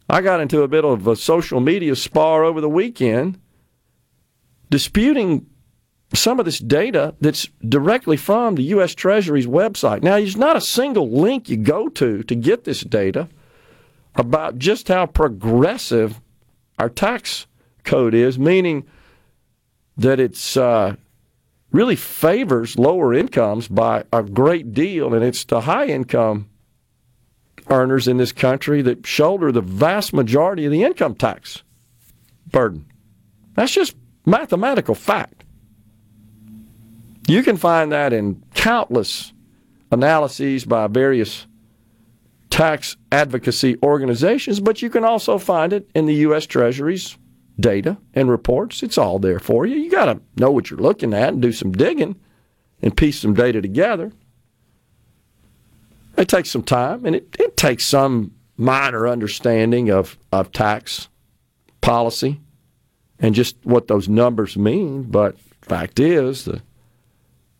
[0.09, 3.39] I got into a bit of a social media spar over the weekend,
[4.69, 5.47] disputing
[6.13, 8.93] some of this data that's directly from the U.S.
[8.93, 10.03] Treasury's website.
[10.03, 13.27] Now, there's not a single link you go to to get this data
[14.15, 16.21] about just how progressive
[16.77, 17.47] our tax
[17.83, 18.85] code is, meaning
[19.97, 20.95] that it's uh,
[21.75, 26.49] really favors lower incomes by a great deal, and it's the high income
[27.69, 31.63] earners in this country that shoulder the vast majority of the income tax
[32.49, 32.85] burden.
[33.55, 35.43] That's just mathematical fact.
[37.27, 39.33] You can find that in countless
[39.91, 41.47] analyses by various
[42.49, 46.45] tax advocacy organizations, but you can also find it in the U.S.
[46.45, 47.17] Treasury's
[47.59, 48.83] data and reports.
[48.83, 49.77] It's all there for you.
[49.77, 52.15] You got to know what you're looking at and do some digging
[52.81, 54.11] and piece some data together.
[56.17, 61.09] It takes some time and it, it takes some minor understanding of, of tax
[61.81, 62.41] policy
[63.19, 65.03] and just what those numbers mean.
[65.03, 66.61] But fact is, the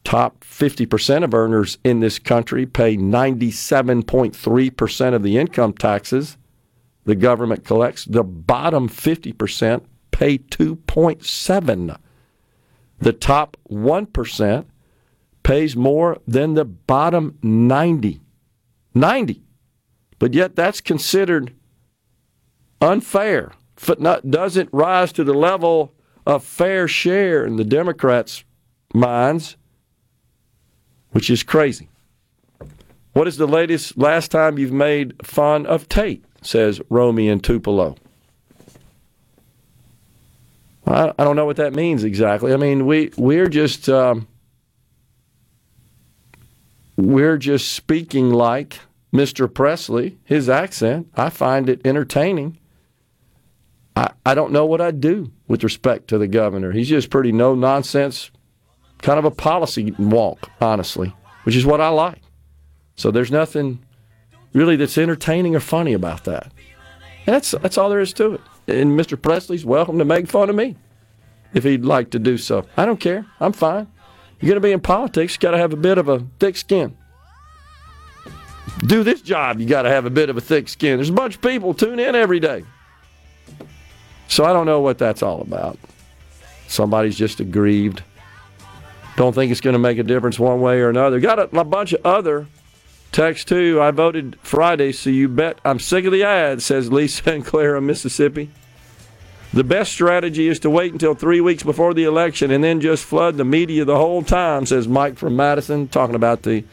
[0.04, 6.38] top 50% of earners in this country pay 97.3% of the income taxes
[7.06, 8.06] the government collects.
[8.06, 11.98] The bottom 50% pay 2.7.
[13.00, 14.66] The top 1%
[15.44, 18.22] pays more than the bottom 90.
[18.94, 19.44] 90.
[20.18, 21.54] But yet that's considered
[22.82, 23.52] unfair.
[23.76, 25.94] Footnote doesn't rise to the level
[26.26, 28.44] of fair share in the Democrats'
[28.94, 29.58] minds
[31.16, 31.88] which is crazy.
[33.14, 36.25] What is the latest, last time you've made fun of Tate?
[36.46, 37.96] Says Romy in Tupelo.
[40.86, 42.54] I, I don't know what that means exactly.
[42.54, 44.28] I mean, we we're just um,
[46.96, 48.80] we're just speaking like
[49.14, 49.52] Mr.
[49.52, 50.18] Presley.
[50.24, 52.60] His accent, I find it entertaining.
[53.96, 56.72] I, I don't know what I'd do with respect to the governor.
[56.72, 58.30] He's just pretty no nonsense
[59.02, 62.22] kind of a policy wonk, honestly, which is what I like.
[62.96, 63.85] So there's nothing
[64.56, 66.52] really that's entertaining or funny about that.
[67.28, 68.42] And that's that's all there is to it.
[68.68, 69.22] And Mr.
[69.22, 70.76] Presley's welcome to make fun of me
[71.54, 72.66] if he'd like to do so.
[72.76, 73.28] I don't care.
[73.40, 73.88] I'm fine.
[74.40, 76.98] You're going to be in politics, got to have a bit of a thick skin.
[78.80, 80.98] Do this job, you got to have a bit of a thick skin.
[80.98, 82.64] There's a bunch of people tune in every day.
[84.28, 85.80] So I don't know what that's all about.
[86.68, 88.04] Somebody's just aggrieved.
[89.16, 91.20] Don't think it's going to make a difference one way or another.
[91.20, 92.48] Got a, a bunch of other
[93.16, 93.80] texts too.
[93.82, 97.82] I voted Friday, so you bet I'm sick of the ads, says Lisa in Clara,
[97.82, 98.52] Mississippi.
[99.54, 103.06] The best strategy is to wait until three weeks before the election and then just
[103.06, 106.64] flood the media the whole time, says Mike from Madison, talking about the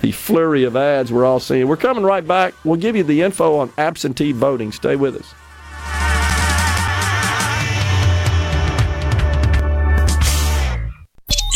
[0.00, 1.66] the flurry of ads we're all seeing.
[1.66, 2.54] We're coming right back.
[2.64, 4.70] We'll give you the info on absentee voting.
[4.70, 5.34] Stay with us.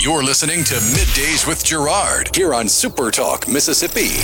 [0.03, 4.19] You're listening to Middays with Gerard here on Super Talk, Mississippi.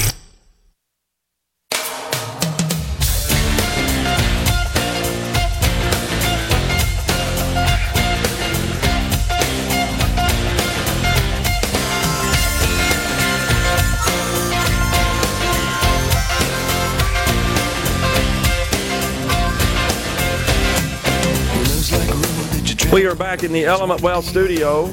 [22.93, 24.87] We are back in the Element Wealth studio.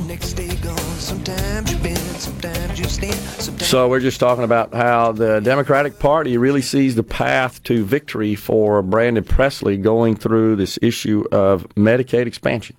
[2.96, 8.36] So we're just talking about how the Democratic Party really sees the path to victory
[8.36, 12.78] for Brandon Presley going through this issue of Medicaid expansion.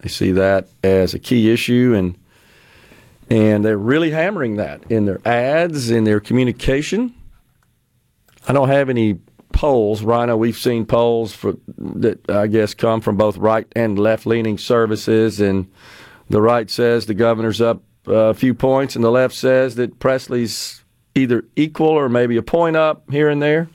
[0.00, 2.18] They see that as a key issue and
[3.30, 7.14] and they're really hammering that in their ads, in their communication.
[8.46, 9.20] I don't have any
[9.52, 10.36] polls, Rhino.
[10.36, 15.40] We've seen polls for, that I guess come from both right and left leaning services,
[15.40, 15.70] and
[16.28, 20.84] the right says the governor's up a few points, and the left says that Presley's
[21.14, 23.68] either equal or maybe a point up here and there.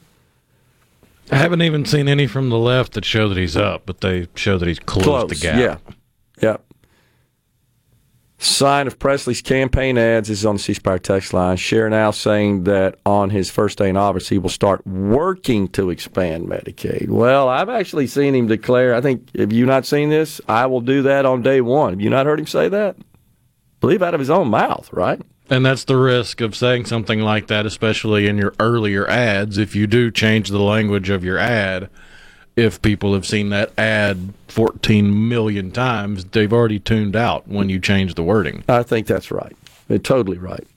[1.32, 4.28] I haven't even seen any from the left that show that he's up, but they
[4.36, 5.82] show that he's closed Close, the gap.
[5.88, 5.94] yeah,
[6.42, 6.58] yeah.
[8.42, 11.58] Sign of Presley's campaign ads is on the C Spire text line.
[11.58, 15.90] Share now saying that on his first day in office, he will start working to
[15.90, 17.10] expand Medicaid.
[17.10, 20.40] Well, I've actually seen him declare, I think, have you not seen this?
[20.48, 21.92] I will do that on day one.
[21.92, 22.96] Have you not heard him say that?
[23.80, 25.22] Believe out of his own mouth, right?
[25.50, 29.58] And that's the risk of saying something like that, especially in your earlier ads.
[29.58, 31.90] If you do change the language of your ad,
[32.56, 37.80] if people have seen that ad 14 million times, they've already tuned out when you
[37.80, 38.64] change the wording.
[38.68, 39.56] I think that's right.
[39.88, 40.68] You're totally right.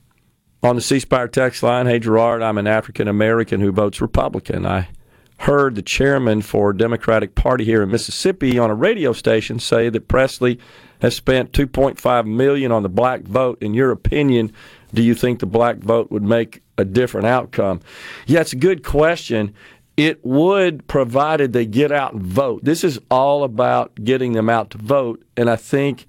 [0.63, 4.65] On the C Spire text line, hey Gerard, I'm an African American who votes Republican.
[4.65, 4.87] I
[5.43, 10.07] heard the chairman for Democratic Party here in Mississippi on a radio station say that
[10.07, 10.57] Presley
[11.01, 13.61] has spent 2.5 million on the black vote.
[13.61, 14.53] In your opinion,
[14.93, 17.81] do you think the black vote would make a different outcome?
[18.25, 19.53] Yeah, it's a good question.
[19.97, 22.63] It would, provided they get out and vote.
[22.63, 26.07] This is all about getting them out to vote, and I think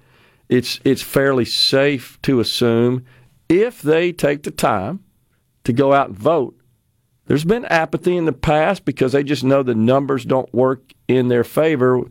[0.49, 3.05] it's it's fairly safe to assume
[3.49, 5.01] if they take the time
[5.65, 6.57] to go out and vote.
[7.27, 11.29] There's been apathy in the past because they just know the numbers don't work in
[11.29, 12.03] their favor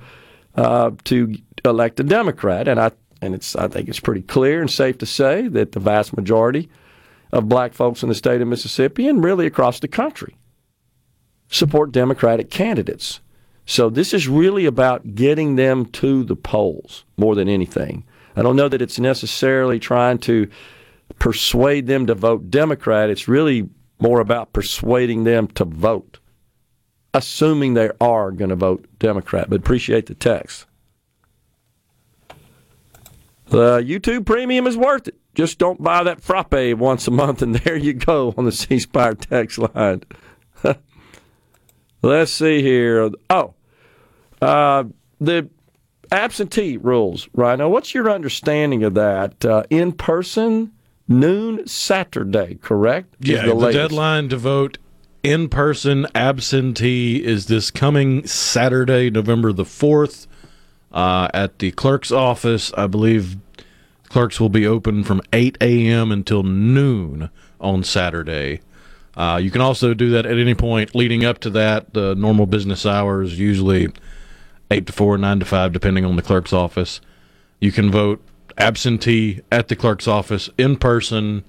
[0.55, 2.91] uh, to elect a Democrat, and I
[3.21, 6.69] and it's I think it's pretty clear and safe to say that the vast majority
[7.31, 10.35] of black folks in the state of Mississippi and really across the country
[11.49, 13.19] support Democratic candidates.
[13.65, 18.03] So this is really about getting them to the polls more than anything.
[18.35, 20.49] I don't know that it's necessarily trying to
[21.19, 23.09] persuade them to vote Democrat.
[23.09, 23.69] It's really
[24.03, 26.19] more about persuading them to vote,
[27.13, 29.49] assuming they are going to vote Democrat.
[29.49, 30.65] But appreciate the text.
[33.45, 35.15] The YouTube premium is worth it.
[35.35, 38.77] Just don't buy that frappe once a month, and there you go on the C
[38.77, 40.03] Spire text line.
[42.01, 43.09] Let's see here.
[43.29, 43.53] Oh,
[44.41, 44.83] uh,
[45.21, 45.49] the
[46.11, 47.69] absentee rules, Rhino.
[47.69, 49.45] What's your understanding of that?
[49.45, 50.73] Uh, in person,
[51.07, 53.15] noon Saturday, correct?
[53.19, 54.77] Yeah, the, the deadline to vote
[55.23, 60.27] in person absentee is this coming Saturday, November the 4th
[60.91, 62.73] uh, at the clerk's office.
[62.73, 63.37] I believe
[64.09, 66.11] clerks will be open from 8 a.m.
[66.11, 67.29] until noon
[67.59, 68.61] on Saturday.
[69.15, 71.93] Uh, you can also do that at any point leading up to that.
[71.93, 73.89] The normal business hours, usually
[74.71, 76.99] 8 to 4, 9 to 5, depending on the clerk's office.
[77.59, 78.21] You can vote
[78.57, 81.43] absentee at the clerk's office in person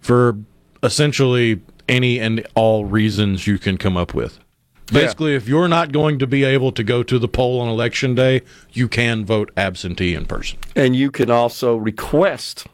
[0.00, 0.36] for
[0.82, 4.38] essentially any and all reasons you can come up with.
[4.86, 5.38] Basically, yeah.
[5.38, 8.42] if you're not going to be able to go to the poll on election day,
[8.72, 10.58] you can vote absentee in person.
[10.76, 12.66] And you can also request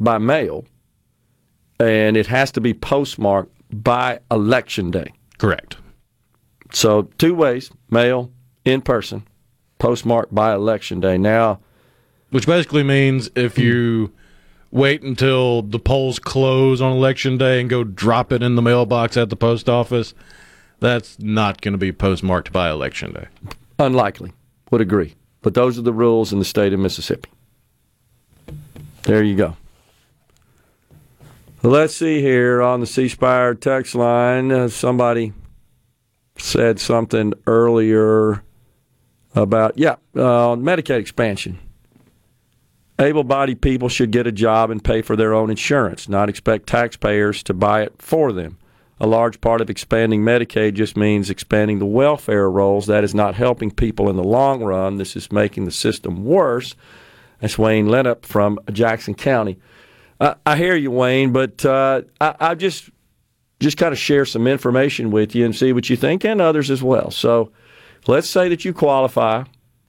[0.00, 0.64] by mail,
[1.78, 5.12] and it has to be postmarked by election day.
[5.36, 5.76] Correct.
[6.72, 8.32] So, two ways mail,
[8.64, 9.26] in person,
[9.78, 11.18] postmarked by election day.
[11.18, 11.60] Now,
[12.30, 14.12] which basically means if you
[14.70, 19.16] wait until the polls close on election day and go drop it in the mailbox
[19.16, 20.14] at the post office,
[20.80, 23.26] that's not going to be postmarked by election day.
[23.78, 24.32] Unlikely.
[24.70, 25.14] Would agree.
[25.40, 27.30] But those are the rules in the state of Mississippi.
[29.04, 29.56] There you go.
[31.62, 34.52] Let's see here on the C Spire text line.
[34.52, 35.32] Uh, somebody
[36.36, 38.42] said something earlier
[39.34, 41.58] about, yeah, uh, Medicaid expansion.
[43.00, 46.66] Able bodied people should get a job and pay for their own insurance, not expect
[46.66, 48.58] taxpayers to buy it for them
[49.00, 52.86] a large part of expanding Medicaid just means expanding the welfare rolls.
[52.86, 54.96] That is not helping people in the long run.
[54.96, 56.74] This is making the system worse.
[57.40, 59.58] That's Wayne Lennup from Jackson County.
[60.20, 62.90] Uh, I hear you, Wayne, but uh, I, I just
[63.60, 66.70] just kind of share some information with you and see what you think, and others
[66.70, 67.10] as well.
[67.10, 67.52] So,
[68.06, 69.44] let's say that you qualify.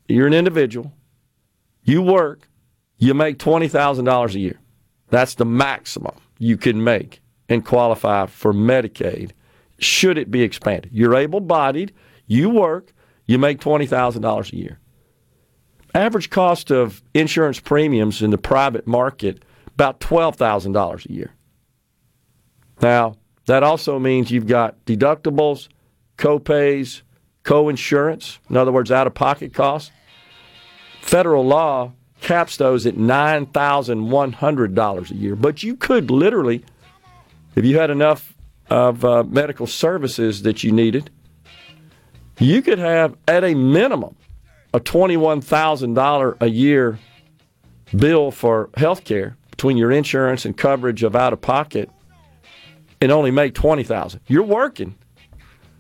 [0.08, 0.92] You're an individual.
[1.84, 2.49] You work.
[3.00, 4.60] You make twenty thousand dollars a year.
[5.10, 9.32] That's the maximum you can make and qualify for Medicaid
[9.80, 10.92] should it be expanded.
[10.94, 11.94] You're able bodied,
[12.28, 12.94] you work,
[13.26, 14.80] you make $20,000 a year.
[15.96, 19.44] Average cost of insurance premiums in the private market
[19.74, 21.34] about twelve thousand dollars a year.
[22.82, 25.68] Now that also means you've got deductibles,
[26.18, 27.02] co-pays,
[27.42, 28.38] co-insurance.
[28.50, 29.90] In other words, out-of-pocket costs.
[31.02, 35.36] Federal law caps those at nine thousand one hundred dollars a year.
[35.36, 36.64] But you could literally,
[37.56, 38.34] if you had enough
[38.70, 41.10] of uh, medical services that you needed,
[42.40, 44.16] you could have at a minimum
[44.74, 47.00] a twenty-one thousand dollar a year
[47.96, 51.90] bill for health care between your insurance and coverage of out of pocket
[53.02, 54.22] and only make 20,000.
[54.28, 54.96] You're working.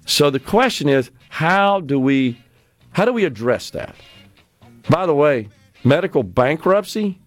[0.05, 2.41] So the question is how do we
[2.91, 3.95] how do we address that?
[4.89, 5.47] By the way,
[5.84, 7.19] medical bankruptcy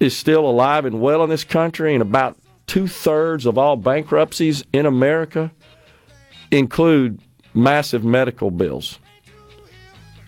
[0.00, 4.64] is still alive and well in this country, and about two thirds of all bankruptcies
[4.72, 5.50] in America
[6.50, 7.20] include
[7.54, 8.98] massive medical bills.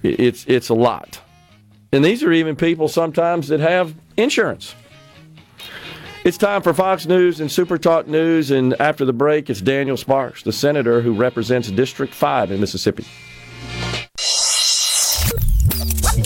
[0.03, 1.21] It's it's a lot,
[1.93, 4.75] and these are even people sometimes that have insurance.
[6.23, 9.97] It's time for Fox News and Super Talk News, and after the break, it's Daniel
[9.97, 13.07] Sparks, the senator who represents District 5 in Mississippi.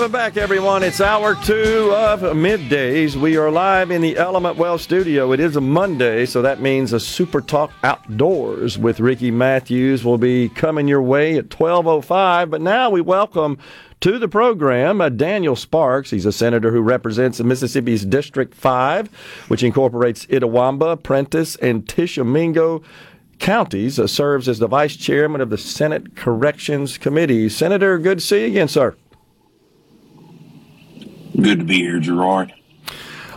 [0.00, 0.82] Welcome back, everyone.
[0.82, 3.16] It's hour two of middays.
[3.16, 5.32] We are live in the Element Wealth studio.
[5.32, 10.16] It is a Monday, so that means a Super Talk Outdoors with Ricky Matthews will
[10.16, 12.48] be coming your way at 12.05.
[12.48, 13.58] But now we welcome
[14.00, 16.08] to the program uh, Daniel Sparks.
[16.08, 19.08] He's a senator who represents Mississippi's District 5,
[19.48, 22.82] which incorporates Itawamba, Prentiss, and Tishomingo
[23.38, 27.50] counties, uh, serves as the vice chairman of the Senate Corrections Committee.
[27.50, 28.96] Senator, good to see you again, sir.
[31.36, 32.52] Good to be here, Gerard.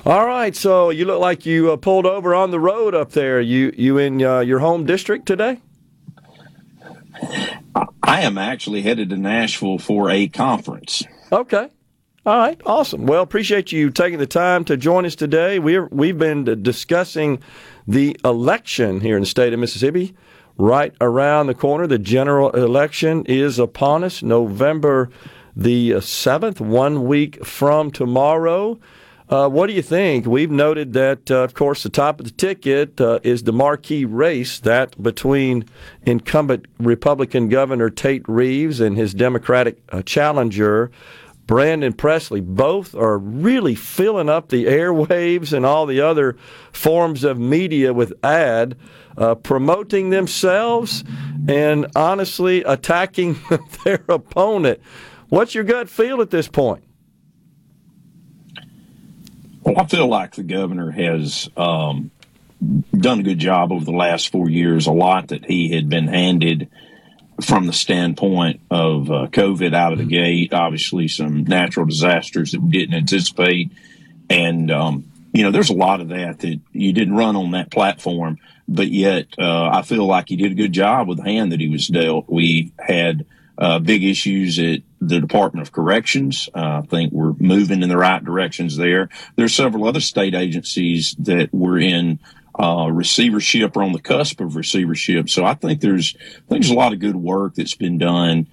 [0.05, 3.39] All right, so you look like you uh, pulled over on the road up there.
[3.39, 5.61] You you in uh, your home district today?
[8.03, 11.03] I am actually headed to Nashville for a conference.
[11.31, 11.69] Okay.
[12.25, 13.05] All right, awesome.
[13.05, 15.59] Well, appreciate you taking the time to join us today.
[15.59, 17.41] We're we've been discussing
[17.87, 20.15] the election here in the state of Mississippi.
[20.57, 25.09] Right around the corner, the general election is upon us, November
[25.55, 28.79] the 7th, one week from tomorrow.
[29.29, 30.25] Uh, what do you think?
[30.25, 34.05] We've noted that, uh, of course, the top of the ticket uh, is the marquee
[34.05, 35.65] race that between
[36.05, 40.91] incumbent Republican Governor Tate Reeves and his Democratic uh, challenger
[41.47, 42.41] Brandon Presley.
[42.41, 46.37] Both are really filling up the airwaves and all the other
[46.71, 48.77] forms of media with ad,
[49.17, 51.03] uh, promoting themselves
[51.47, 53.37] and honestly attacking
[53.83, 54.79] their opponent.
[55.33, 56.83] What's your gut feel at this point?
[59.63, 62.11] Well, I feel like the governor has um,
[62.95, 64.85] done a good job over the last four years.
[64.85, 66.69] A lot that he had been handed
[67.41, 72.61] from the standpoint of uh, COVID out of the gate, obviously some natural disasters that
[72.61, 73.71] we didn't anticipate.
[74.29, 77.71] And, um, you know, there's a lot of that that you didn't run on that
[77.71, 81.53] platform, but yet uh, I feel like he did a good job with the hand
[81.53, 82.29] that he was dealt.
[82.29, 83.25] We had
[83.57, 86.49] uh, big issues at the Department of Corrections.
[86.53, 89.09] Uh, I think we're moving in the right directions there.
[89.35, 92.19] There are several other state agencies that were in
[92.59, 95.29] uh, receivership or on the cusp of receivership.
[95.29, 98.47] So I think there's I think there's a lot of good work that's been done.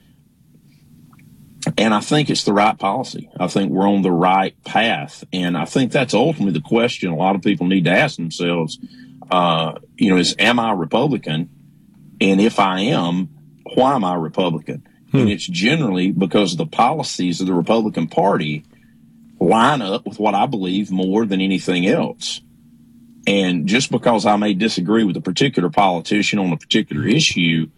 [1.77, 3.31] And I think it's the right policy.
[3.39, 5.25] I think we're on the right path.
[5.31, 8.79] And I think that's ultimately the question a lot of people need to ask themselves.
[9.31, 11.51] Uh, you know, is am I Republican?
[12.21, 13.29] And if I am,
[13.75, 14.87] why am I Republican?
[15.11, 15.19] Hmm.
[15.19, 18.65] And it's generally because the policies of the Republican Party
[19.41, 22.41] line up with what I believe more than anything else.
[23.27, 27.69] And just because I may disagree with a particular politician on a particular issue,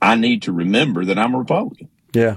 [0.00, 1.88] I need to remember that I'm a Republican.
[2.12, 2.36] Yeah.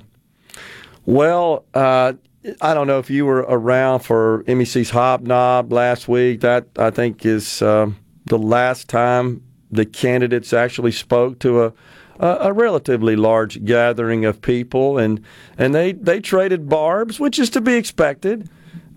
[1.05, 2.13] Well, uh,
[2.61, 6.41] I don't know if you were around for MEC's Hobnob last week.
[6.41, 7.91] That I think is uh,
[8.25, 11.73] the last time the candidates actually spoke to a
[12.21, 15.23] a, a relatively large gathering of people, and
[15.57, 18.49] and they they traded barbs, which is to be expected.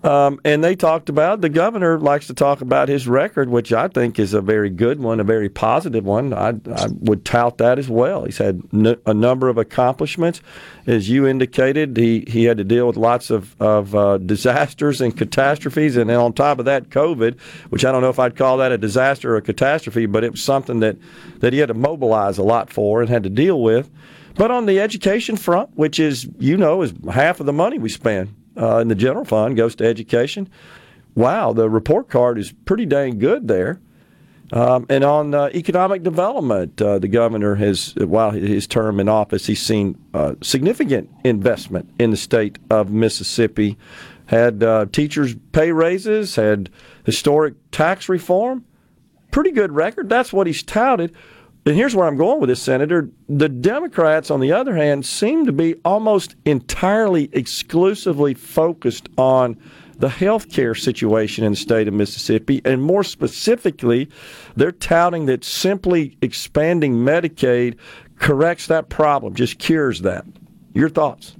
[0.05, 3.87] Um, and they talked about the governor likes to talk about his record, which I
[3.87, 6.31] think is a very good one, a very positive one.
[6.31, 8.25] I, I would tout that as well.
[8.25, 10.41] He's had n- a number of accomplishments,
[10.85, 11.97] as you indicated.
[11.97, 16.17] He he had to deal with lots of of uh, disasters and catastrophes, and then
[16.17, 17.39] on top of that, COVID,
[17.69, 20.33] which I don't know if I'd call that a disaster or a catastrophe, but it
[20.33, 20.97] was something that
[21.39, 23.89] that he had to mobilize a lot for and had to deal with.
[24.35, 27.89] But on the education front, which is you know is half of the money we
[27.89, 30.49] spend uh, in the general fund goes to education.
[31.15, 33.79] Wow, the report card is pretty dang good there.
[34.51, 39.47] Um, and on uh, economic development, uh, the governor has, while his term in office,
[39.47, 43.77] he's seen uh, significant investment in the state of Mississippi.
[44.27, 46.69] Had uh, teachers' pay raises, had
[47.05, 48.65] historic tax reform.
[49.31, 50.09] Pretty good record.
[50.09, 51.15] That's what he's touted.
[51.67, 53.09] And here's where I'm going with this, Senator.
[53.27, 59.57] The Democrats, on the other hand, seem to be almost entirely exclusively focused on
[59.97, 62.61] the health care situation in the state of Mississippi.
[62.65, 64.09] And more specifically,
[64.55, 67.77] they're touting that simply expanding Medicaid
[68.19, 70.23] corrects that problem, just cures that.
[70.75, 71.35] Your thoughts?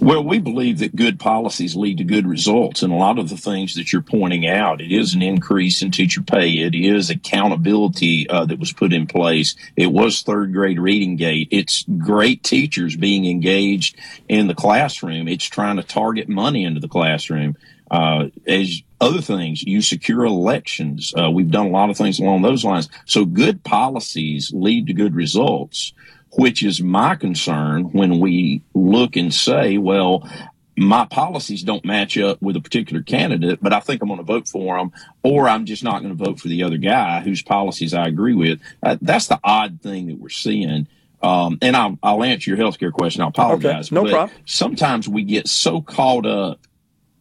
[0.00, 2.82] Well, we believe that good policies lead to good results.
[2.82, 5.90] And a lot of the things that you're pointing out, it is an increase in
[5.90, 6.52] teacher pay.
[6.52, 9.54] It is accountability uh, that was put in place.
[9.76, 11.48] It was third grade reading gate.
[11.50, 15.28] It's great teachers being engaged in the classroom.
[15.28, 17.58] It's trying to target money into the classroom.
[17.90, 21.12] Uh, as other things, you secure elections.
[21.14, 22.88] Uh, we've done a lot of things along those lines.
[23.04, 25.92] So good policies lead to good results
[26.32, 30.28] which is my concern when we look and say, well,
[30.76, 34.24] my policies don't match up with a particular candidate, but I think I'm going to
[34.24, 37.42] vote for them, or I'm just not going to vote for the other guy whose
[37.42, 38.60] policies I agree with.
[38.82, 40.86] Uh, that's the odd thing that we're seeing.
[41.22, 43.20] Um, and I'll, I'll, answer your healthcare question.
[43.20, 43.92] I apologize.
[43.92, 44.38] Okay, no problem.
[44.46, 46.60] Sometimes we get so caught up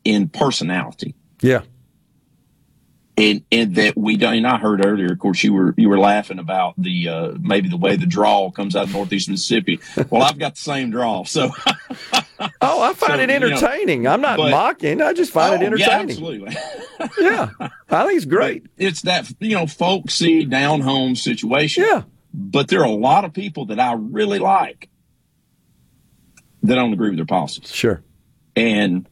[0.05, 1.15] in personality.
[1.41, 1.63] Yeah
[3.19, 4.35] and and that we don't.
[4.35, 7.67] And I heard earlier, of course, you were you were laughing about the uh, maybe
[7.67, 9.79] the way the draw comes out of Northeast Mississippi.
[10.09, 11.51] Well, I've got the same draw, so.
[12.61, 13.99] oh, I find so, it entertaining.
[13.99, 15.01] You know, I'm not but, mocking.
[15.01, 15.89] I just find oh, it entertaining.
[15.89, 16.57] Yeah, absolutely.
[17.19, 17.49] yeah,
[17.89, 18.63] I think it's great.
[18.63, 21.83] But it's that you know folksy down home situation.
[21.83, 22.03] Yeah.
[22.33, 24.87] But there are a lot of people that I really like
[26.63, 27.69] that don't agree with their policies.
[27.71, 28.03] Sure.
[28.55, 29.09] And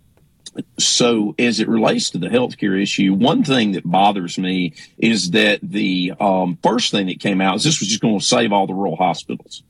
[0.77, 5.59] so as it relates to the healthcare issue, one thing that bothers me is that
[5.61, 8.67] the um, first thing that came out is this was just going to save all
[8.67, 9.63] the rural hospitals.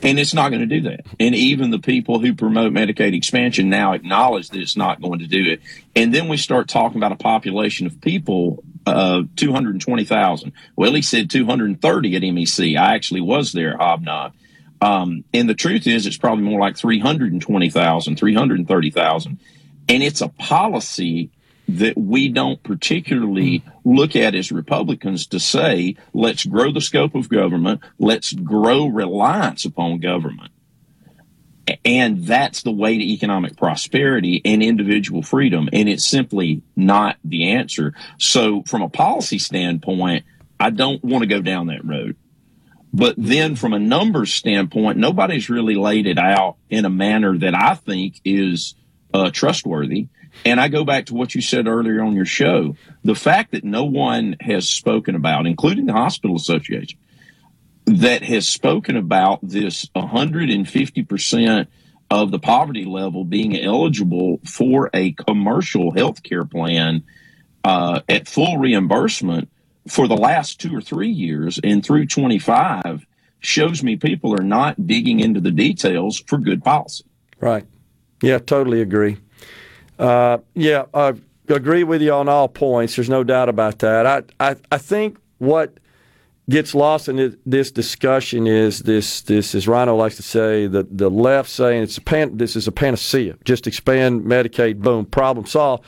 [0.00, 1.06] And it's not going to do that.
[1.18, 5.26] And even the people who promote Medicaid expansion now acknowledge that it's not going to
[5.26, 5.60] do it.
[5.96, 10.52] And then we start talking about a population of people, uh, 220,000.
[10.76, 12.78] Well, he said 230 at MEC.
[12.78, 14.34] I actually was there, Hobnob.
[14.80, 19.38] Um, and the truth is, it's probably more like 320,000, 330,000.
[19.88, 21.30] And it's a policy
[21.68, 27.28] that we don't particularly look at as Republicans to say, let's grow the scope of
[27.28, 30.50] government, let's grow reliance upon government.
[31.84, 35.68] And that's the way to economic prosperity and individual freedom.
[35.70, 37.92] And it's simply not the answer.
[38.18, 40.24] So, from a policy standpoint,
[40.58, 42.16] I don't want to go down that road.
[42.92, 47.54] But then from a numbers standpoint, nobody's really laid it out in a manner that
[47.54, 48.74] I think is
[49.12, 50.08] uh, trustworthy.
[50.44, 52.76] And I go back to what you said earlier on your show.
[53.04, 56.98] The fact that no one has spoken about, including the Hospital Association,
[57.86, 61.66] that has spoken about this 150%
[62.10, 67.02] of the poverty level being eligible for a commercial health care plan
[67.64, 69.50] uh, at full reimbursement
[69.88, 73.06] for the last two or three years and through 25
[73.40, 77.04] shows me people are not digging into the details for good policy.
[77.40, 77.64] Right.
[78.22, 79.18] Yeah, totally agree.
[79.98, 81.14] Uh, yeah, I
[81.48, 82.96] agree with you on all points.
[82.96, 84.06] There's no doubt about that.
[84.06, 85.78] I, I, I think what
[86.50, 91.10] gets lost in this discussion is this, this as Rhino likes to say, the, the
[91.10, 93.36] left saying it's a pan, this is a panacea.
[93.44, 95.84] Just expand Medicaid, boom, problem solved.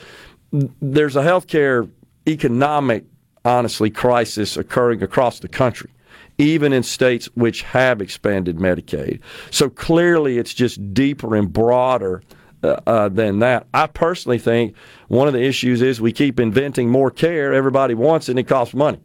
[0.52, 1.90] There's a healthcare
[2.28, 3.04] economic
[3.44, 5.90] honestly, crisis occurring across the country,
[6.38, 9.20] even in states which have expanded Medicaid.
[9.50, 12.22] So clearly, it's just deeper and broader.
[12.62, 13.66] Uh, uh, than that.
[13.72, 14.76] I personally think
[15.08, 17.54] one of the issues is we keep inventing more care.
[17.54, 19.00] Everybody wants it, and it costs money.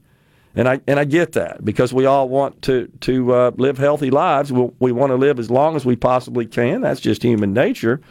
[0.55, 4.09] And I and I get that because we all want to to uh, live healthy
[4.09, 4.51] lives.
[4.51, 6.81] We, we want to live as long as we possibly can.
[6.81, 8.01] That's just human nature.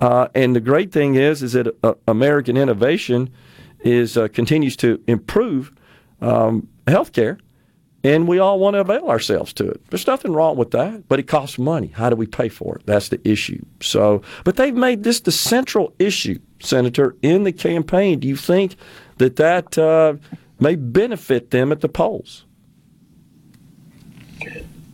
[0.00, 3.30] Uh, and the great thing is is that uh, American innovation
[3.80, 5.72] is uh, continues to improve
[6.20, 7.38] um, healthcare,
[8.04, 9.84] and we all want to avail ourselves to it.
[9.90, 11.88] There's nothing wrong with that, but it costs money.
[11.88, 12.86] How do we pay for it?
[12.86, 13.64] That's the issue.
[13.80, 18.20] So, but they've made this the central issue, Senator, in the campaign.
[18.20, 18.76] Do you think
[19.18, 20.14] that that uh,
[20.60, 22.44] may benefit them at the polls?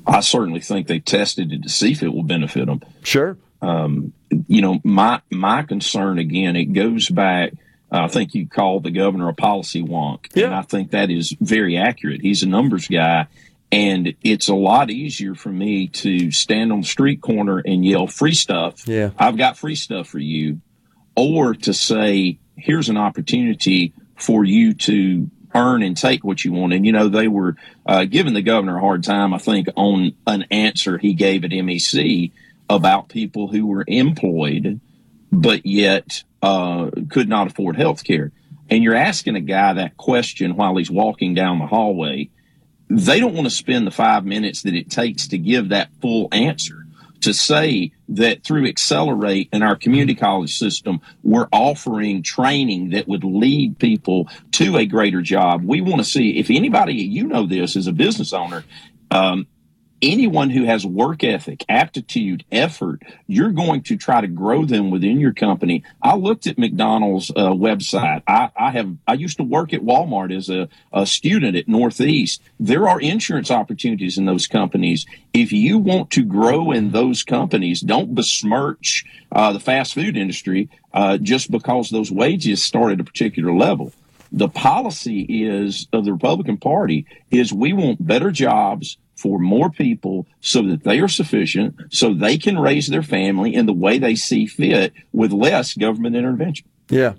[0.06, 2.82] I certainly think they tested it to see if it will benefit them.
[3.02, 3.38] Sure.
[3.62, 4.12] Um,
[4.46, 7.54] you know, my my concern again, it goes back.
[8.02, 10.46] I think you called the governor a policy wonk, Yeah.
[10.46, 12.20] and I think that is very accurate.
[12.22, 13.26] He's a numbers guy,
[13.70, 18.06] and it's a lot easier for me to stand on the street corner and yell
[18.06, 18.86] free stuff.
[18.86, 19.10] Yeah.
[19.18, 20.60] I've got free stuff for you,
[21.16, 26.72] or to say, here's an opportunity for you to earn and take what you want.
[26.72, 30.12] And, you know, they were uh, giving the governor a hard time, I think, on
[30.26, 32.32] an answer he gave at MEC
[32.68, 34.80] about people who were employed,
[35.30, 38.30] but yet uh, could not afford health care.
[38.68, 42.28] And you're asking a guy that question while he's walking down the hallway.
[42.90, 46.28] They don't want to spend the five minutes that it takes to give that full
[46.32, 46.86] answer
[47.22, 53.24] to say that through Accelerate and our community college system, we're offering training that would
[53.24, 55.64] lead people to a greater job.
[55.64, 58.64] We want to see if anybody, you know this as a business owner,
[59.10, 59.46] um,
[60.04, 65.18] anyone who has work ethic, aptitude, effort, you're going to try to grow them within
[65.18, 65.82] your company.
[66.02, 68.22] I looked at McDonald's uh, website.
[68.28, 72.42] I, I have I used to work at Walmart as a, a student at Northeast.
[72.60, 75.06] There are insurance opportunities in those companies.
[75.32, 80.68] If you want to grow in those companies, don't besmirch uh, the fast food industry
[80.92, 83.92] uh, just because those wages start at a particular level
[84.32, 90.26] the policy is of the Republican Party is we want better jobs for more people
[90.40, 94.14] so that they are sufficient so they can raise their family in the way they
[94.14, 96.66] see fit with less government intervention.
[96.88, 97.14] Yeah.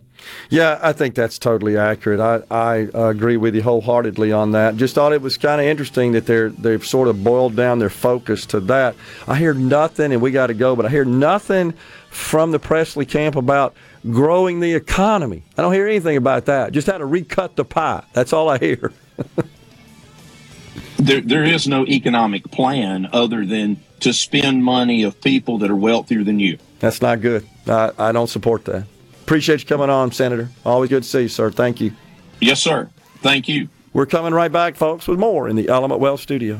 [0.50, 2.20] Yeah, I think that's totally accurate.
[2.20, 2.76] I, I
[3.10, 4.76] agree with you wholeheartedly on that.
[4.76, 7.90] Just thought it was kind of interesting that they're they've sort of boiled down their
[7.90, 8.96] focus to that.
[9.28, 11.74] I hear nothing, and we got to go, but I hear nothing
[12.10, 13.76] from the Presley camp about
[14.10, 15.44] growing the economy.
[15.58, 16.72] I don't hear anything about that.
[16.72, 18.04] Just how to recut the pie.
[18.14, 18.94] That's all I hear.
[20.98, 25.76] There, there is no economic plan other than to spend money of people that are
[25.76, 26.58] wealthier than you.
[26.80, 27.48] That's not good.
[27.68, 28.86] I, I don't support that.
[29.24, 30.50] Appreciate you coming on, Senator.
[30.66, 31.50] Always good to see you, sir.
[31.52, 31.94] Thank you.
[32.40, 32.90] Yes, sir.
[33.22, 33.70] Thank you.
[33.94, 36.60] We're coming right back, folks, with more in the Element Wealth Studio.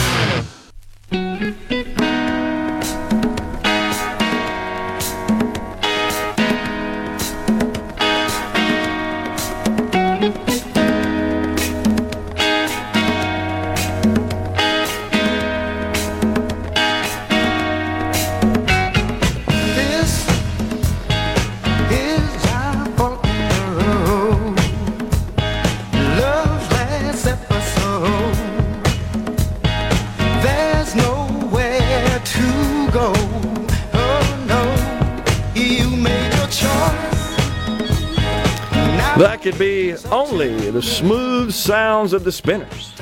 [40.11, 42.93] Only the smooth sounds of the spinners.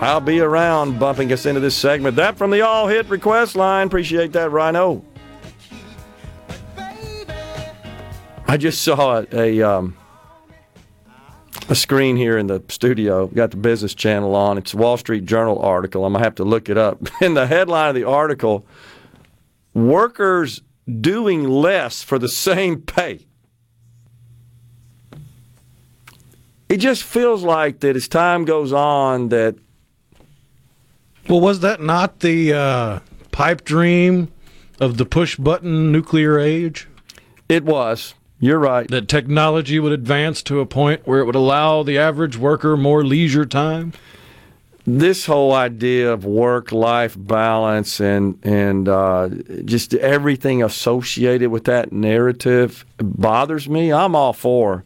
[0.00, 2.16] I'll be around bumping us into this segment.
[2.16, 3.86] That from the all hit request line.
[3.86, 5.04] Appreciate that, Rhino.
[8.48, 9.96] I just saw a um,
[11.68, 13.28] a screen here in the studio.
[13.28, 14.58] Got the business channel on.
[14.58, 16.04] It's a Wall Street Journal article.
[16.04, 17.00] I'm gonna have to look it up.
[17.22, 18.66] In the headline of the article,
[19.72, 20.60] workers
[21.00, 23.26] doing less for the same pay.
[26.72, 29.56] It just feels like that as time goes on that
[31.28, 33.00] Well, was that not the uh,
[33.30, 34.32] pipe dream
[34.80, 36.88] of the push button nuclear age?
[37.46, 38.14] it was.
[38.40, 38.88] You're right.
[38.88, 43.04] That technology would advance to a point where it would allow the average worker more
[43.04, 43.92] leisure time?
[44.86, 49.28] this whole idea of work life balance and and uh,
[49.66, 53.92] just everything associated with that narrative bothers me.
[53.92, 54.84] I'm all for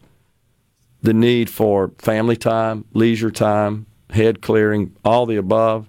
[1.02, 5.88] the need for family time, leisure time, head clearing, all the above.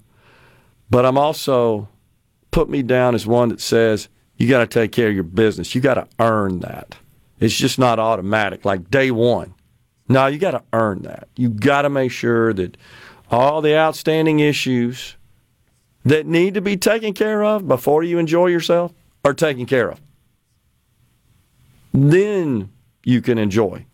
[0.90, 1.90] But I'm also
[2.52, 5.74] put me down as one that says you got to take care of your business.
[5.76, 6.96] You got to earn that.
[7.40, 9.54] It's just not automatic like day one.
[10.10, 11.28] No, you got to earn that.
[11.36, 12.78] You got to make sure that
[13.30, 15.18] all the outstanding issues
[16.06, 18.94] that need to be taken care of before you enjoy yourself
[19.26, 20.00] are taken care of.
[21.94, 22.72] Then
[23.04, 23.86] you can enjoy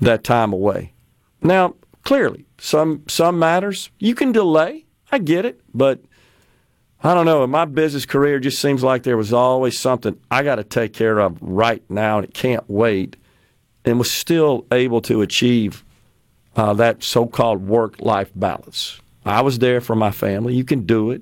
[0.00, 0.92] that time away.
[1.42, 4.84] Now, clearly, some some matters you can delay.
[5.12, 6.00] I get it, but
[7.02, 7.44] I don't know.
[7.44, 10.64] In my business career, it just seems like there was always something I got to
[10.64, 13.16] take care of right now, and it can't wait.
[13.86, 15.84] And was still able to achieve
[16.56, 18.98] uh, that so-called work-life balance.
[19.26, 20.54] I was there for my family.
[20.54, 21.20] You can do it.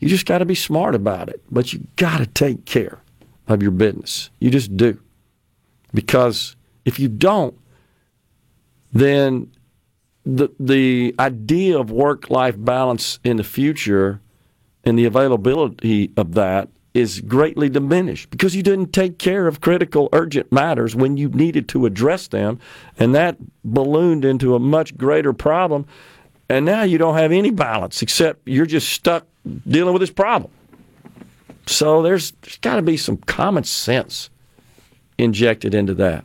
[0.00, 1.40] You just got to be smart about it.
[1.48, 2.98] But you got to take care
[3.46, 4.30] of your business.
[4.40, 4.98] You just do.
[5.94, 7.56] Because if you don't,
[8.92, 9.50] then
[10.24, 14.20] the the idea of work life balance in the future
[14.84, 20.08] and the availability of that is greatly diminished because you didn't take care of critical
[20.12, 22.60] urgent matters when you needed to address them
[22.98, 25.86] and that ballooned into a much greater problem
[26.48, 29.26] and now you don't have any balance except you're just stuck
[29.66, 30.50] dealing with this problem.
[31.66, 34.28] So there's, there's got to be some common sense
[35.16, 36.24] injected into that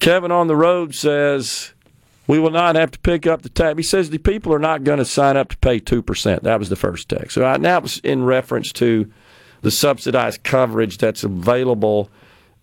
[0.00, 1.72] kevin on the road says
[2.30, 3.76] we will not have to pick up the tab.
[3.76, 6.42] He says the people are not going to sign up to pay 2%.
[6.42, 7.34] That was the first text.
[7.34, 9.10] So I, that was in reference to
[9.62, 12.08] the subsidized coverage that's available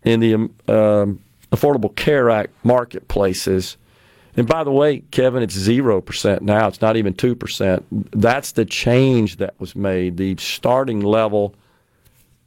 [0.05, 1.19] in the um,
[1.51, 3.75] Affordable Care Act marketplaces.
[4.37, 6.69] And by the way, Kevin, it's 0% now.
[6.69, 7.83] It's not even 2%.
[7.91, 10.15] That's the change that was made.
[10.15, 11.55] The starting level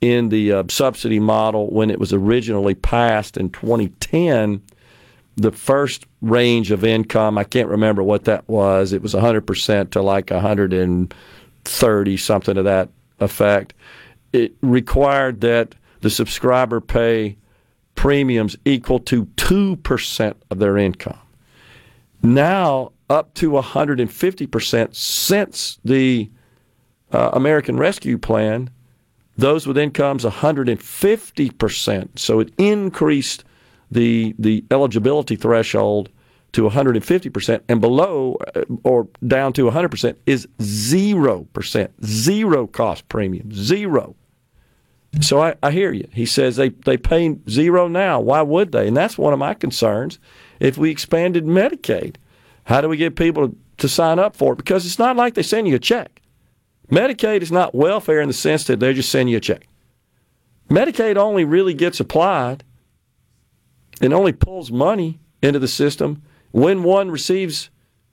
[0.00, 4.62] in the uh, subsidy model when it was originally passed in 2010
[5.36, 8.92] the first range of income, I can't remember what that was.
[8.92, 12.88] It was 100% to like 130, something to that
[13.20, 13.74] effect.
[14.32, 17.36] It required that the subscriber pay
[17.94, 21.18] premiums equal to 2% of their income.
[22.22, 26.30] Now, up to 150% since the
[27.12, 28.70] uh, American Rescue Plan,
[29.36, 32.18] those with incomes 150%.
[32.18, 33.44] So it increased
[33.90, 36.10] the the eligibility threshold
[36.52, 42.04] to 150% and below uh, or down to 100% is 0%.
[42.04, 43.52] Zero cost premium.
[43.52, 44.16] Zero.
[45.20, 46.08] So I, I hear you.
[46.12, 48.20] He says they, they pay zero now.
[48.20, 48.88] Why would they?
[48.88, 50.18] And that's one of my concerns.
[50.60, 52.16] If we expanded Medicaid,
[52.64, 54.56] how do we get people to sign up for it?
[54.56, 56.20] Because it's not like they send you a check.
[56.90, 59.66] Medicaid is not welfare in the sense that they just send you a check.
[60.68, 62.62] Medicaid only really gets applied
[64.00, 66.22] and only pulls money into the system
[66.52, 67.70] when one receives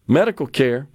[0.07, 0.87] medical care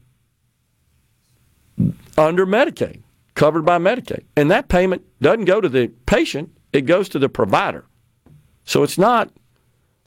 [2.17, 3.03] under Medicaid,
[3.35, 4.25] covered by Medicaid.
[4.37, 7.85] And that payment doesn't go to the patient, it goes to the provider.
[8.65, 9.31] So it's not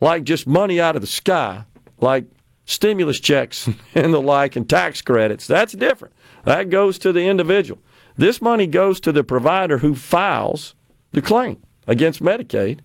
[0.02, 1.66] like just money out of the sky,
[2.00, 2.26] like
[2.66, 5.48] stimulus checks and the like and tax credits.
[5.48, 6.14] That's different.
[6.44, 7.82] That goes to the individual.
[8.18, 10.76] This money goes to the provider who files
[11.12, 12.80] the claim against Medicaid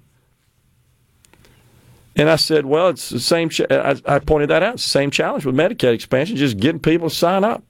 [2.16, 3.48] and I said, well, it's the same.
[3.48, 4.74] Ch- I, I pointed that out.
[4.74, 7.62] It's the same challenge with Medicaid expansion, just getting people to sign up.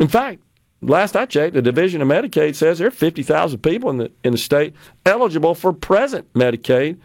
[0.00, 0.42] In fact,
[0.80, 4.32] last I checked, the division of Medicaid says there are 50,000 people in the in
[4.32, 4.74] the state
[5.04, 6.98] eligible for present Medicaid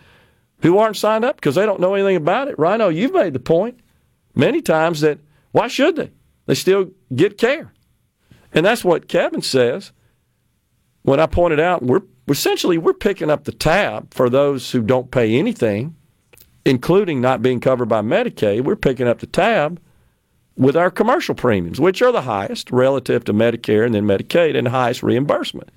[0.61, 2.57] who aren't signed up because they don't know anything about it.
[2.57, 3.79] Rhino, you've made the point
[4.35, 5.19] many times that
[5.51, 6.11] why should they?
[6.45, 7.73] They still get care,
[8.53, 9.91] and that's what Kevin says.
[11.03, 15.09] When I pointed out, we're essentially we're picking up the tab for those who don't
[15.11, 15.95] pay anything
[16.65, 19.79] including not being covered by Medicaid, we're picking up the tab
[20.57, 24.67] with our commercial premiums, which are the highest relative to Medicare and then Medicaid and
[24.67, 25.69] highest reimbursement.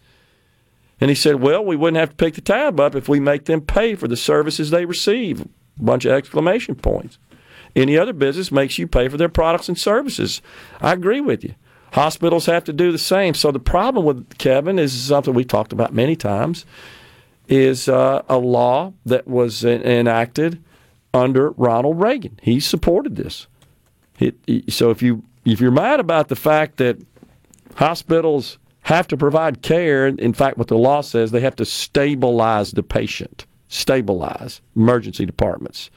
[1.01, 3.47] And he said, Well, we wouldn't have to pick the tab up if we make
[3.47, 5.43] them pay for the services they receive.
[5.43, 7.19] A bunch of exclamation points.
[7.75, 10.41] Any other business makes you pay for their products and services.
[10.81, 11.55] I agree with you.
[11.93, 13.35] Hospitals have to do the same.
[13.35, 16.65] So the problem with Kevin is something we've talked about many times
[17.49, 20.63] is uh, a law that was enacted
[21.15, 22.39] under Ronald Reagan.
[22.43, 23.47] He supported this.
[24.19, 24.37] It,
[24.73, 26.99] so if you if you're mad about the fact that
[27.77, 32.73] hospitals have to provide care, in fact, what the law says they have to stabilize
[32.73, 35.91] the patient, stabilize emergency departments.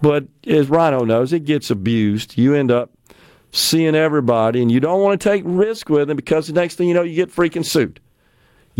[0.00, 2.38] But as Rhino knows, it gets abused.
[2.38, 2.90] You end up
[3.52, 6.88] seeing everybody, and you don't want to take risk with them because the next thing
[6.88, 8.00] you know, you get freaking sued.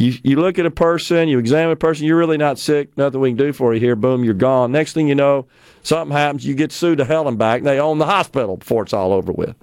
[0.01, 3.21] You, you look at a person, you examine a person, you're really not sick, nothing
[3.21, 4.73] we can do for you here, boom, you're gone.
[4.73, 5.47] Next thing you know,
[5.83, 8.85] something happens, you get sued to hell and back, and they own the hospital before
[8.85, 9.55] it's all over with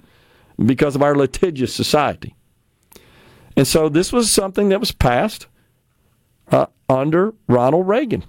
[0.64, 2.36] because of our litigious society.
[3.56, 5.48] And so this was something that was passed
[6.52, 8.22] uh, under Ronald Reagan.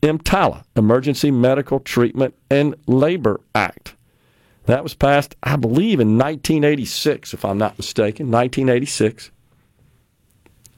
[0.00, 3.96] EMTALA, Emergency Medical Treatment and Labor Act.
[4.64, 9.30] That was passed, I believe, in 1986, if I'm not mistaken, 1986.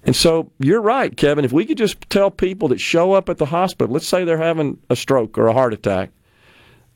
[0.07, 1.45] And so you're right, Kevin.
[1.45, 4.39] If we could just tell people that show up at the hospital, let's say they're
[4.39, 6.11] having a stroke or a heart attack,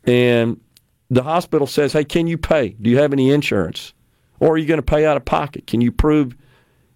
[0.04, 0.60] and
[1.10, 2.70] the hospital says, hey, can you pay?
[2.80, 3.92] Do you have any insurance?
[4.38, 5.66] Or are you going to pay out of pocket?
[5.66, 6.36] Can you prove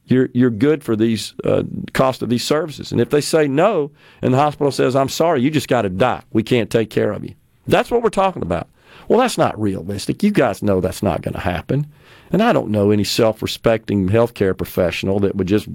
[0.07, 2.93] you're, you're good for these uh, cost of these services?
[2.93, 3.91] And if they say no,
[4.23, 6.23] and the hospital says, I'm sorry, you just got to die.
[6.33, 7.35] We can't take care of you.
[7.67, 8.69] That's what we're talking about.
[9.09, 10.23] Well, that's not realistic.
[10.23, 11.87] You guys know that's not going to happen.
[12.31, 15.69] And I don't know any self respecting healthcare professional that would just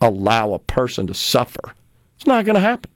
[0.00, 1.74] allow a person to suffer.
[2.16, 2.90] It's not going to happen.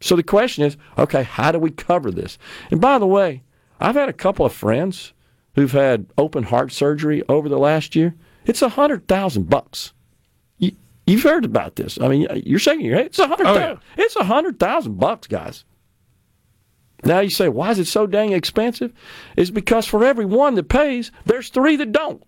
[0.00, 2.38] So the question is okay, how do we cover this?
[2.70, 3.42] And by the way,
[3.80, 5.12] I've had a couple of friends
[5.54, 8.14] who've had open heart surgery over the last year.
[8.44, 9.92] It's a hundred thousand bucks.
[10.58, 10.72] You,
[11.06, 11.98] you've heard about this.
[12.00, 13.06] I mean, you're shaking your head.
[13.06, 13.46] It's a hundred.
[13.46, 13.76] Oh, yeah.
[13.96, 15.64] It's a hundred thousand bucks, guys.
[17.04, 18.92] Now you say, why is it so dang expensive?
[19.36, 22.22] It's because for every one that pays, there's three that don't,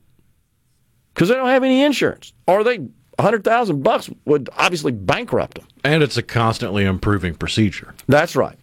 [1.13, 2.89] because they don't have any insurance, or they
[3.19, 5.67] hundred thousand bucks would obviously bankrupt them.
[5.85, 7.95] And it's a constantly improving procedure.
[8.07, 8.59] That's right.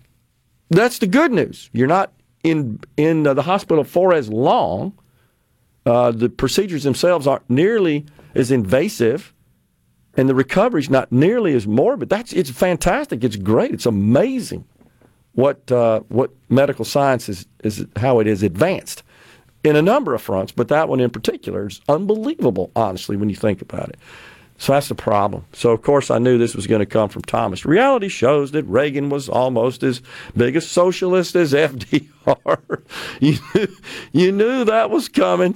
[0.69, 1.69] That's the good news.
[1.73, 2.11] You're not
[2.43, 4.97] in in uh, the hospital for as long.
[5.85, 9.33] Uh, the procedures themselves aren't nearly as invasive,
[10.17, 12.09] and the recovery's not nearly as morbid.
[12.09, 13.23] That's it's fantastic.
[13.23, 13.71] It's great.
[13.71, 14.65] It's amazing
[15.33, 19.03] what uh, what medical science is is how it is advanced
[19.63, 22.71] in a number of fronts, but that one in particular is unbelievable.
[22.75, 23.97] Honestly, when you think about it.
[24.57, 25.45] So that's the problem.
[25.53, 27.65] So of course I knew this was going to come from Thomas.
[27.65, 30.01] Reality shows that Reagan was almost as
[30.35, 32.81] big a socialist as FDR.
[33.19, 33.67] you, knew,
[34.13, 35.55] you knew that was coming.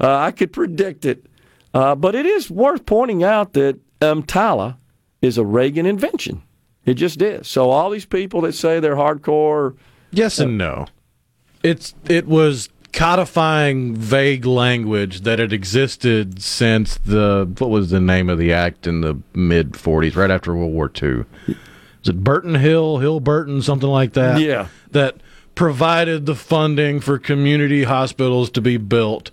[0.00, 1.26] Uh, I could predict it.
[1.72, 4.76] Uh, but it is worth pointing out that EMTALA
[5.22, 6.42] is a Reagan invention.
[6.84, 7.46] It just is.
[7.46, 9.76] So all these people that say they're hardcore,
[10.12, 10.86] Yes and no.
[11.62, 18.28] It's it was codifying vague language that had existed since the what was the name
[18.28, 21.24] of the act in the mid 40s, right after World War II.
[22.02, 24.40] Is it Burton Hill, Hill Burton, something like that?
[24.40, 24.68] Yeah.
[24.90, 25.16] That
[25.54, 29.30] provided the funding for community hospitals to be built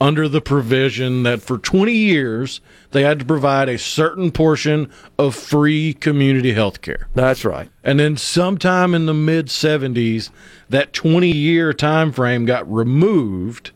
[0.00, 2.60] under the provision that for 20 years
[2.92, 7.08] they had to provide a certain portion of free community health care.
[7.14, 7.68] that's right.
[7.82, 10.30] And then sometime in the mid 70s,
[10.68, 13.72] that 20 year time frame got removed.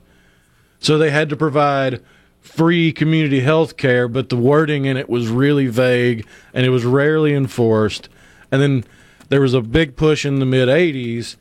[0.78, 2.02] So they had to provide
[2.40, 6.84] free community health care, but the wording in it was really vague and it was
[6.84, 8.08] rarely enforced.
[8.50, 8.84] And then
[9.28, 11.36] there was a big push in the mid 80s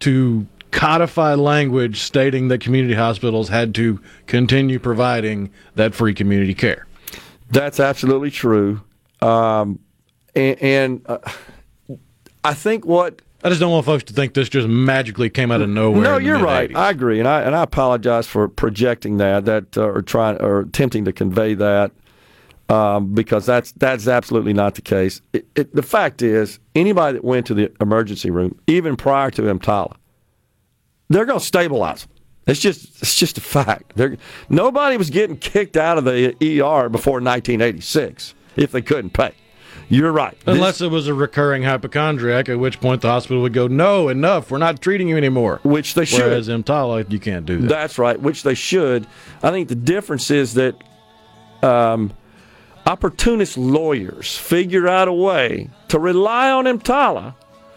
[0.00, 6.86] to codify language stating that community hospitals had to continue providing that free community care.
[7.50, 8.82] That's absolutely true.
[9.20, 9.78] Um,
[10.34, 11.18] and and uh,
[12.44, 15.60] I think what I just don't want folks to think this just magically came out
[15.60, 16.02] of nowhere.
[16.02, 16.70] No, you're right.
[16.70, 16.80] mid-80s.
[16.80, 20.60] I agree, and I and I apologize for projecting that, that uh, or trying or
[20.60, 21.92] attempting to convey that,
[22.68, 25.20] um, because that's that's absolutely not the case.
[25.32, 29.42] It, it, the fact is, anybody that went to the emergency room, even prior to
[29.42, 29.94] EMTALA,
[31.08, 32.12] they're going to stabilize them.
[32.46, 33.92] It's just it's just a fact.
[33.96, 34.16] They're,
[34.48, 36.28] nobody was getting kicked out of the
[36.62, 39.32] ER before 1986 if they couldn't pay.
[39.90, 40.38] You're right.
[40.40, 44.08] This- Unless it was a recurring hypochondriac, at which point the hospital would go, "No,
[44.08, 44.50] enough.
[44.50, 46.20] We're not treating you anymore." which they should.
[46.20, 47.68] Whereas EMTALA, you can't do that.
[47.68, 49.06] That's right, which they should.
[49.42, 50.74] I think the difference is that
[51.62, 52.12] um,
[52.86, 57.34] opportunist lawyers figure out a way to rely on EMTALA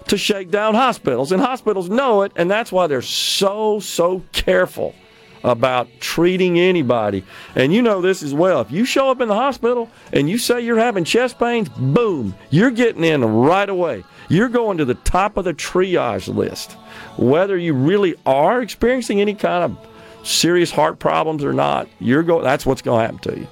[0.07, 4.95] to shake down hospitals, and hospitals know it, and that's why they're so, so careful
[5.43, 7.23] about treating anybody.
[7.55, 8.61] And you know this as well.
[8.61, 12.35] If you show up in the hospital and you say you're having chest pains, boom,
[12.49, 14.03] you're getting in right away.
[14.29, 16.73] You're going to the top of the triage list.
[17.17, 19.87] Whether you really are experiencing any kind of
[20.27, 23.47] serious heart problems or not, you're go- that's what's going to happen to you.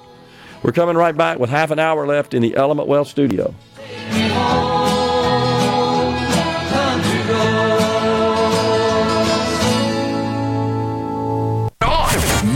[0.62, 3.54] We're coming right back with half an hour left in the Element Wealth studio.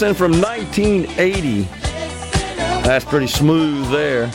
[0.00, 1.64] From 1980.
[2.84, 4.28] That's pretty smooth there.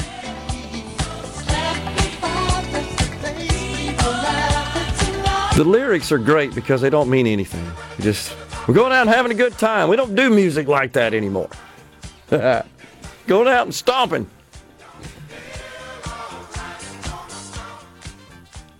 [5.55, 7.66] The lyrics are great because they don't mean anything.
[7.97, 8.36] You just
[8.68, 9.89] we're going out and having a good time.
[9.89, 11.49] We don't do music like that anymore.
[12.30, 12.63] going
[13.47, 14.30] out and stomping.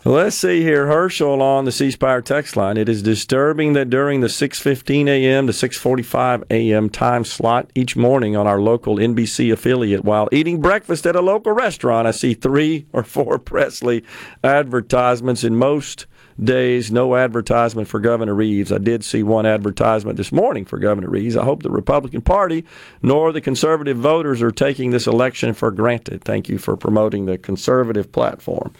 [0.08, 2.78] Let's see here, Herschel on the C Spire text line.
[2.78, 5.47] It is disturbing that during the 6:15 a.m.
[5.47, 6.91] to 6:45 a.m.
[6.91, 11.53] time slot each morning on our local NBC affiliate, while eating breakfast at a local
[11.53, 14.03] restaurant, I see three or four Presley
[14.43, 15.43] advertisements.
[15.43, 16.06] In most
[16.39, 18.72] days, no advertisement for Governor Reeves.
[18.72, 21.36] I did see one advertisement this morning for Governor Reeves.
[21.36, 22.64] I hope the Republican Party
[23.01, 26.24] nor the conservative voters are taking this election for granted.
[26.24, 28.72] Thank you for promoting the conservative platform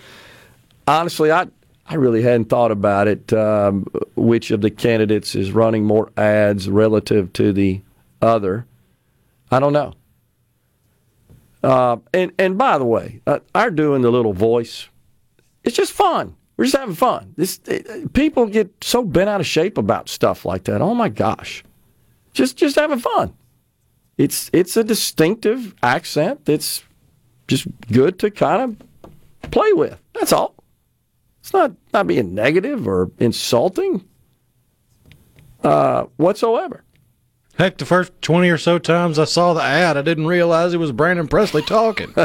[0.88, 1.48] honestly, I
[1.88, 3.32] I really hadn't thought about it.
[3.34, 7.82] Um, which of the candidates is running more ads relative to the
[8.22, 8.66] other?
[9.52, 9.94] I don't know.
[11.64, 14.88] Uh, and and by the way, uh, our doing the little voice,
[15.64, 16.36] it's just fun.
[16.58, 17.34] We're just having fun.
[17.36, 17.60] This
[18.14, 20.82] people get so bent out of shape about stuff like that.
[20.82, 21.64] Oh my gosh,
[22.34, 23.34] just just having fun.
[24.18, 26.84] It's it's a distinctive accent that's
[27.48, 28.62] just good to kind
[29.42, 30.00] of play with.
[30.14, 30.56] That's all.
[31.46, 34.04] It's not not being negative or insulting
[35.64, 36.84] uh, whatsoever.
[37.60, 40.78] Heck, the first 20 or so times I saw the ad, I didn't realize it
[40.78, 42.16] was Brandon Presley talking.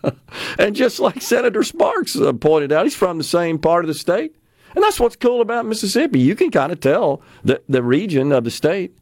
[0.58, 3.92] and just like Senator Sparks uh, pointed out, he's from the same part of the
[3.94, 4.34] state.
[4.74, 6.18] And that's what's cool about Mississippi.
[6.18, 8.96] You can kind of tell the, the region of the state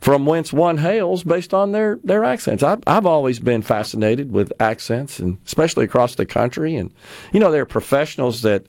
[0.00, 2.62] from whence one hails based on their, their accents.
[2.62, 6.74] I've, I've always been fascinated with accents, and especially across the country.
[6.76, 6.92] And,
[7.32, 8.66] you know, there are professionals that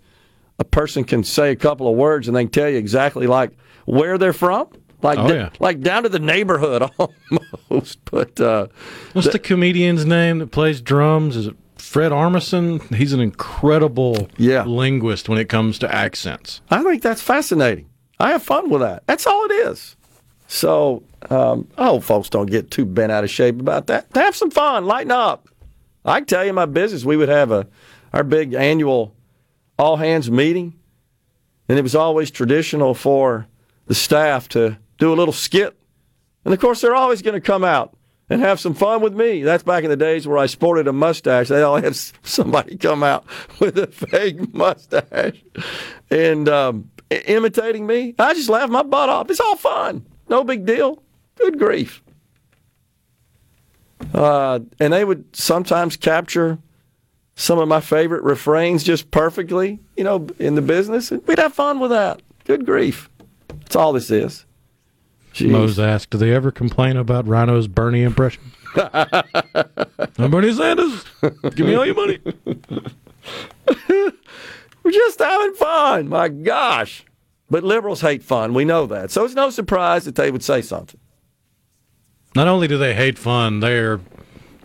[0.59, 3.51] a person can say a couple of words and they can tell you exactly like
[3.85, 4.67] where they're from.
[5.01, 5.49] Like, Oh, da- yeah.
[5.59, 6.83] like down to the neighborhood
[7.69, 7.99] almost.
[8.05, 8.67] But uh,
[9.13, 11.35] What's the comedian's name that plays drums?
[11.35, 12.93] Is it Fred Armisen?
[12.93, 14.63] He's an incredible Yeah.
[14.65, 16.61] linguist when it comes to accents.
[16.69, 17.89] I think that's fascinating.
[18.19, 19.03] I have fun with that.
[19.07, 19.95] That's all it is.
[20.47, 24.07] So um, I hope folks don't get too bent out of shape about that.
[24.15, 25.47] Have some fun, lighten up.
[26.03, 27.05] I can tell you my business.
[27.05, 27.67] We would have a
[28.13, 29.15] our big annual
[29.77, 30.73] all hands meeting,
[31.69, 33.47] and it was always traditional for
[33.85, 35.79] the staff to do a little skit,
[36.43, 37.95] and of course they're always going to come out
[38.29, 39.43] and have some fun with me.
[39.43, 41.49] That's back in the days where I sported a mustache.
[41.49, 43.25] They all have somebody come out
[43.59, 45.43] with a fake mustache
[46.09, 48.15] and um, imitating me.
[48.17, 49.29] I just laugh my butt off.
[49.29, 50.05] It's all fun.
[50.29, 51.03] No big deal.
[51.41, 52.01] Good grief.
[54.13, 56.57] Uh, and they would sometimes capture
[57.35, 61.11] some of my favorite refrains just perfectly, you know, in the business.
[61.11, 62.21] And we'd have fun with that.
[62.45, 63.09] Good grief.
[63.47, 64.45] That's all this is.
[65.33, 65.49] Jeez.
[65.49, 68.43] Mose asked, do they ever complain about Rhino's Bernie impression?
[68.75, 71.05] I'm Bernie Sanders.
[71.55, 72.19] Give me all your money.
[74.83, 76.09] We're just having fun.
[76.09, 77.05] My gosh.
[77.49, 78.53] But liberals hate fun.
[78.53, 79.11] We know that.
[79.11, 80.99] So it's no surprise that they would say something.
[82.35, 83.99] Not only do they hate fun, they're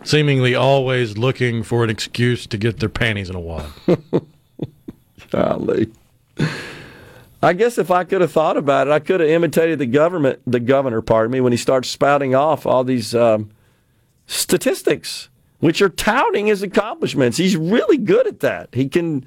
[0.03, 3.69] seemingly always looking for an excuse to get their panties in a wad.
[5.31, 5.91] Golly.
[7.43, 10.39] I guess if I could have thought about it, I could have imitated the government,
[10.47, 13.51] the governor, pardon me, when he starts spouting off all these um,
[14.27, 15.29] statistics,
[15.59, 17.37] which are touting his accomplishments.
[17.37, 18.69] He's really good at that.
[18.73, 19.25] He can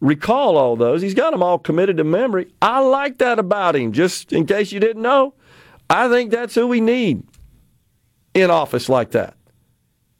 [0.00, 1.02] recall all those.
[1.02, 2.50] He's got them all committed to memory.
[2.62, 3.92] I like that about him.
[3.92, 5.34] Just in case you didn't know,
[5.90, 7.22] I think that's who we need
[8.34, 9.36] in office like that.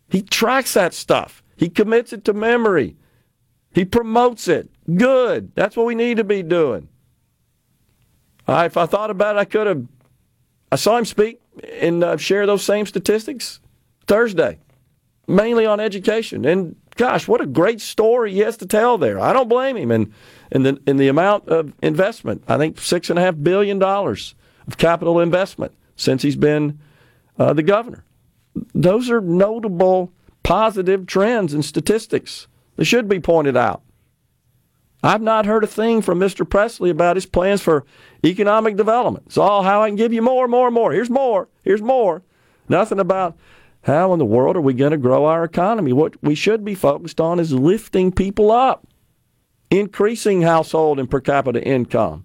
[0.09, 1.43] He tracks that stuff.
[1.57, 2.97] He commits it to memory.
[3.75, 4.71] He promotes it.
[4.95, 5.55] Good.
[5.55, 6.89] That's what we need to be doing.
[8.47, 9.87] Uh, if I thought about it, I could have.
[10.71, 11.41] I saw him speak
[11.81, 13.61] and uh, share those same statistics
[14.07, 14.59] Thursday,
[15.29, 16.45] mainly on education.
[16.45, 19.21] And gosh, what a great story he has to tell there.
[19.21, 19.91] I don't blame him.
[19.91, 20.13] And
[20.51, 24.35] in the and the amount of investment, I think six and a half billion dollars
[24.67, 26.79] of capital investment since he's been
[27.43, 28.05] uh, the governor.
[28.75, 30.13] Those are notable
[30.43, 32.47] positive trends and statistics.
[32.77, 33.83] that should be pointed out.
[35.03, 36.49] I've not heard a thing from Mr.
[36.49, 37.85] Presley about his plans for
[38.25, 39.27] economic development.
[39.27, 40.93] It's all how I can give you more, more, more.
[40.93, 41.49] Here's more.
[41.63, 42.23] Here's more.
[42.69, 43.37] Nothing about
[43.83, 45.93] how in the world are we going to grow our economy.
[45.93, 48.87] What we should be focused on is lifting people up,
[49.71, 52.25] increasing household and per capita income.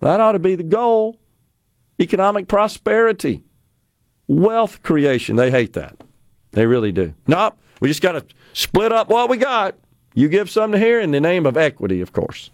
[0.00, 1.18] That ought to be the goal.
[2.00, 3.43] Economic prosperity,
[4.26, 5.36] wealth creation.
[5.36, 5.96] They hate that.
[6.52, 7.14] They really do.
[7.26, 7.58] Nope.
[7.80, 9.76] We just got to split up what we got.
[10.14, 12.50] You give some to here in the name of equity, of course.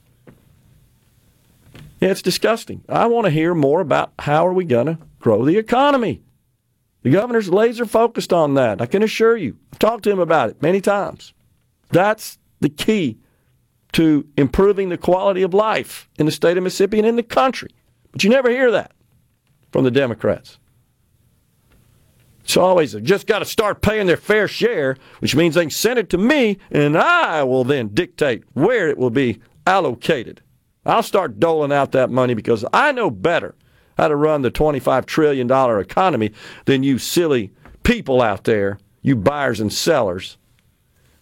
[2.01, 2.83] Yeah, it's disgusting.
[2.89, 6.23] I want to hear more about how are we going to grow the economy.
[7.03, 8.81] The governor's laser focused on that.
[8.81, 9.57] I can assure you.
[9.73, 11.35] I've talked to him about it many times.
[11.91, 13.19] That's the key
[13.93, 17.71] to improving the quality of life in the state of Mississippi and in the country.
[18.13, 18.93] But you never hear that
[19.73, 20.59] from the Democrats.
[22.43, 25.99] It's always just got to start paying their fair share, which means they can send
[25.99, 30.43] it to me, and I will then dictate where it will be allocated.
[30.85, 33.55] I'll start doling out that money because I know better
[33.97, 35.51] how to run the $25 trillion
[35.81, 36.33] economy
[36.65, 37.53] than you silly
[37.83, 40.39] people out there, you buyers and sellers.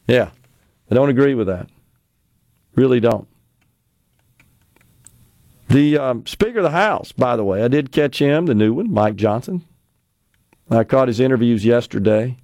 [0.06, 0.30] Yeah,
[0.90, 1.68] I don't agree with that.
[2.74, 3.26] Really don't.
[5.68, 8.72] The um, Speaker of the House, by the way, I did catch him, the new
[8.72, 9.64] one, Mike Johnson.
[10.70, 12.36] I caught his interviews yesterday.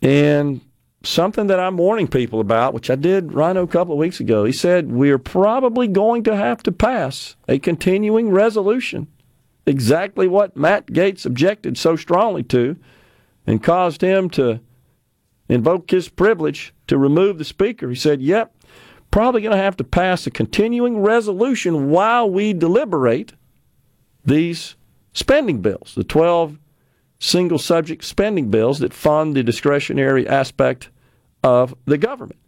[0.00, 0.60] And
[1.02, 4.44] something that I'm warning people about, which I did, Rhino, a couple of weeks ago,
[4.44, 9.08] he said, We're probably going to have to pass a continuing resolution.
[9.66, 12.76] Exactly what Matt Gaetz objected so strongly to
[13.46, 14.60] and caused him to
[15.48, 17.88] invoke his privilege to remove the speaker.
[17.88, 18.54] He said, Yep,
[19.10, 23.34] probably going to have to pass a continuing resolution while we deliberate
[24.24, 24.76] these
[25.12, 26.58] spending bills, the 12
[27.18, 30.90] single subject spending bills that fund the discretionary aspect
[31.42, 32.38] of the government.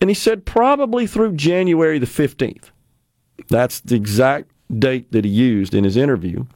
[0.00, 2.70] And he said probably through January the 15th.
[3.48, 6.46] That's the exact date that he used in his interview.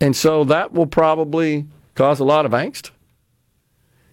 [0.00, 2.90] And so that will probably cause a lot of angst.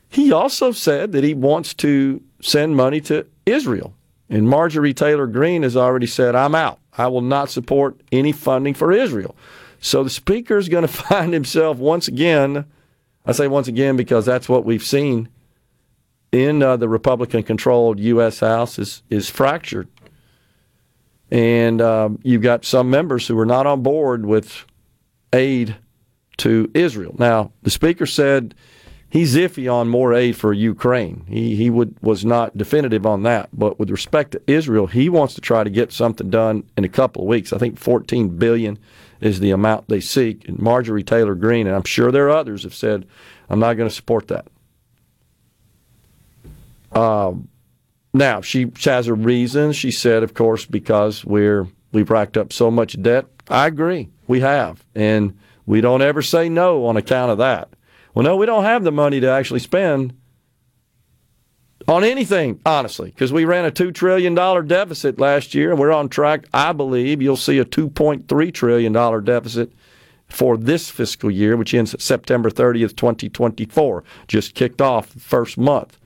[0.09, 3.93] He also said that he wants to send money to Israel.
[4.29, 6.79] And Marjorie Taylor Greene has already said, I'm out.
[6.97, 9.35] I will not support any funding for Israel.
[9.79, 12.65] So the speaker is going to find himself once again.
[13.25, 15.29] I say once again because that's what we've seen
[16.31, 18.39] in uh, the Republican-controlled U.S.
[18.39, 19.87] House is is fractured,
[21.31, 24.65] and um, you've got some members who are not on board with
[25.33, 25.77] aid
[26.37, 27.15] to Israel.
[27.17, 28.53] Now the speaker said
[29.09, 31.25] he's iffy on more aid for Ukraine.
[31.27, 35.33] He he would was not definitive on that, but with respect to Israel, he wants
[35.35, 37.53] to try to get something done in a couple of weeks.
[37.53, 38.77] I think 14 billion
[39.21, 40.47] is the amount they seek.
[40.47, 43.07] And Marjorie Taylor Greene, and I'm sure there are others, have said,
[43.49, 44.47] "I'm not going to support that."
[46.91, 47.49] Um,
[48.13, 49.75] now she has her reasons.
[49.75, 53.25] She said, of course, because we're we've racked up so much debt.
[53.49, 57.69] I agree, we have, and we don't ever say no on account of that.
[58.15, 60.15] Well, no, we don't have the money to actually spend
[61.85, 66.07] on anything, honestly, because we ran a $2 trillion deficit last year, and we're on
[66.07, 69.73] track, I believe, you'll see a $2.3 trillion deficit
[70.27, 74.03] for this fiscal year, which ends September 30th, 2024.
[74.27, 75.99] Just kicked off the first month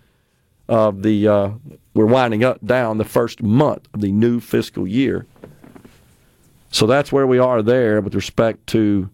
[0.68, 1.52] of the, uh,
[1.94, 5.28] we're winding up down the first month of the new fiscal year.
[6.72, 9.10] So that's where we are there with respect to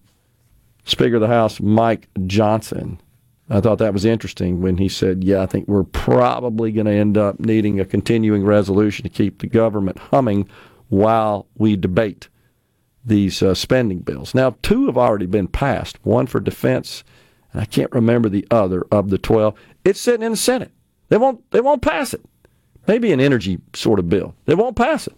[0.86, 3.02] Speaker of the House Mike Johnson.
[3.50, 6.94] I thought that was interesting when he said, Yeah, I think we're probably going to
[6.94, 10.48] end up needing a continuing resolution to keep the government humming
[10.90, 12.30] while we debate
[13.04, 14.34] these uh, spending bills.
[14.34, 17.04] Now, two have already been passed one for defense,
[17.54, 19.54] and I can't remember the other of the 12.
[19.84, 20.72] It's sitting in the Senate.
[21.10, 22.22] They won't, they won't pass it.
[22.88, 24.36] Maybe an energy sort of bill.
[24.46, 25.16] They won't pass it.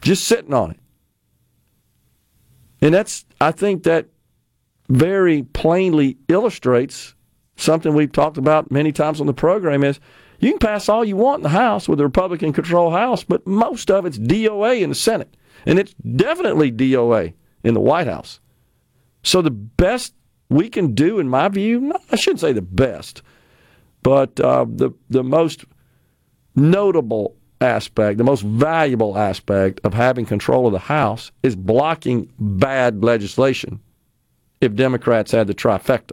[0.00, 0.80] Just sitting on it.
[2.80, 4.06] And that's, I think that
[4.88, 7.14] very plainly illustrates
[7.56, 10.00] something we've talked about many times on the program is
[10.40, 13.46] you can pass all you want in the House with a Republican controlled House, but
[13.46, 15.36] most of it's DOA in the Senate.
[15.66, 17.34] And it's definitely DOA
[17.64, 18.40] in the White House.
[19.24, 20.14] So the best
[20.48, 23.22] we can do, in my view, I shouldn't say the best,
[24.02, 25.64] but uh, the, the most
[26.54, 33.02] notable aspect, the most valuable aspect of having control of the House is blocking bad
[33.02, 33.80] legislation
[34.60, 36.12] if Democrats had the trifecta.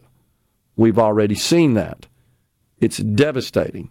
[0.76, 2.08] We've already seen that.
[2.80, 3.90] It's devastating.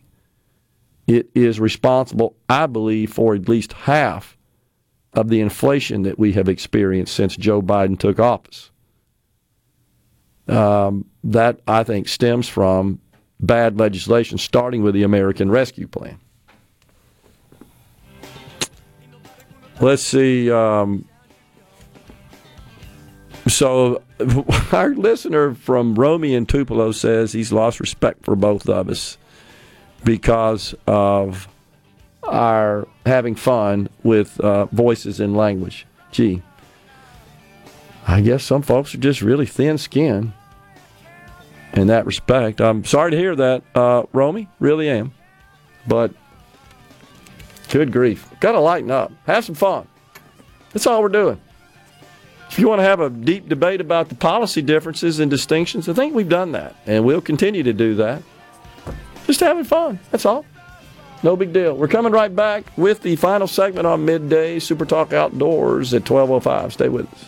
[1.07, 4.37] It is responsible, I believe, for at least half
[5.13, 8.71] of the inflation that we have experienced since Joe Biden took office.
[10.49, 13.01] Um, that, I think, stems from
[13.41, 16.19] bad legislation, starting with the American Rescue Plan.
[19.81, 20.51] Let's see.
[20.51, 21.07] Um,
[23.47, 24.03] so,
[24.73, 29.19] our listener from Romy and Tupelo says he's lost respect for both of us
[30.05, 31.49] because of
[32.23, 35.87] our having fun with uh, voices and language.
[36.11, 36.43] Gee,
[38.07, 40.33] I guess some folks are just really thin skinned
[41.73, 42.61] in that respect.
[42.61, 44.49] I'm sorry to hear that, uh, Romy.
[44.59, 45.13] Really am.
[45.87, 46.13] But
[47.69, 48.29] good grief.
[48.41, 49.13] Got to lighten up.
[49.27, 49.87] Have some fun.
[50.73, 51.41] That's all we're doing.
[52.55, 55.93] If you want to have a deep debate about the policy differences and distinctions, I
[55.93, 58.23] think we've done that, and we'll continue to do that.
[59.27, 59.99] Just having fun.
[60.13, 60.47] That's all.
[61.25, 61.77] No big deal.
[61.77, 66.75] We're coming right back with the final segment on midday Super Talk Outdoors at 12:05.
[66.75, 67.25] Stay with us.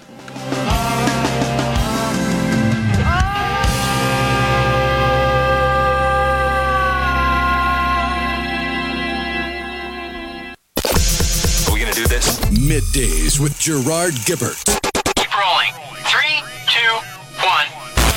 [11.68, 12.38] Are we going to do this?
[12.50, 14.85] Middays with Gerard Gibert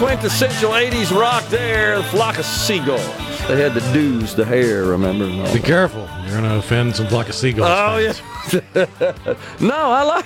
[0.00, 3.04] Quintessential 80s rock there, the flock of seagulls.
[3.48, 5.26] They had the dews, the hair, remember?
[5.26, 5.62] Be that.
[5.62, 6.08] careful.
[6.22, 7.68] You're going to offend some flock of seagulls.
[7.70, 8.62] Oh, fans.
[8.74, 9.34] yeah.
[9.60, 10.24] no, I like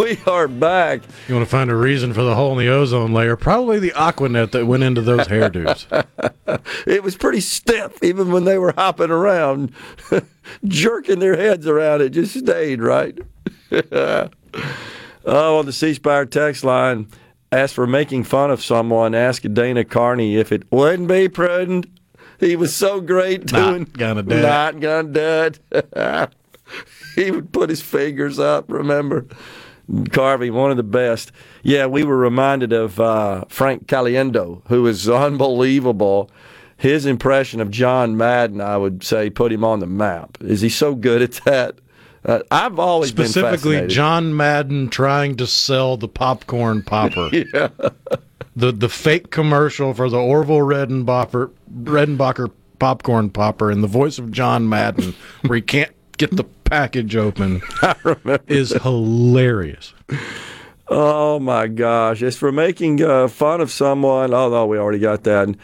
[0.00, 1.02] We are back.
[1.28, 3.36] You want to find a reason for the hole in the ozone layer?
[3.36, 5.84] Probably the Aquanet that went into those hairdos.
[6.86, 9.72] It was pretty stiff, even when they were hopping around,
[10.64, 12.00] jerking their heads around.
[12.00, 13.18] It just stayed right.
[15.26, 17.08] Oh, on the C Spire text line,
[17.50, 19.14] asked for making fun of someone.
[19.14, 21.86] Asked Dana Carvey if it wouldn't be prudent.
[22.38, 23.80] He was so great doing.
[23.80, 24.42] Not gonna do it.
[24.42, 26.32] Not gonna do it.
[27.14, 28.70] he would put his fingers up.
[28.70, 29.26] Remember,
[29.90, 31.32] Carvey, one of the best.
[31.62, 36.30] Yeah, we were reminded of uh, Frank Caliendo, who is unbelievable.
[36.76, 40.36] His impression of John Madden, I would say, put him on the map.
[40.40, 41.78] Is he so good at that?
[42.26, 43.86] Uh, I've always Specifically.
[43.86, 47.30] John Madden trying to sell the popcorn popper.
[47.54, 47.68] Yeah.
[48.56, 51.50] The the fake commercial for the Orville Redenbacher
[51.82, 55.14] Redenbacher popcorn popper in the voice of John Madden,
[55.46, 57.60] where he can't get the package open,
[58.48, 59.92] is hilarious.
[60.88, 62.22] Oh my gosh!
[62.22, 64.32] It's for making uh, fun of someone.
[64.32, 65.48] Oh no, we already got that.
[65.48, 65.58] And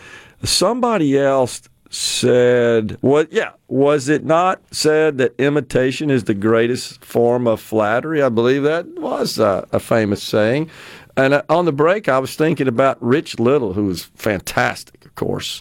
[0.45, 1.63] somebody else
[1.93, 3.33] said, "What?
[3.33, 8.63] Yeah, was it not said that imitation is the greatest form of flattery?" I believe
[8.63, 10.71] that was uh, a famous saying.
[11.17, 15.15] And uh, on the break, I was thinking about Rich Little, who was fantastic, of
[15.15, 15.61] course,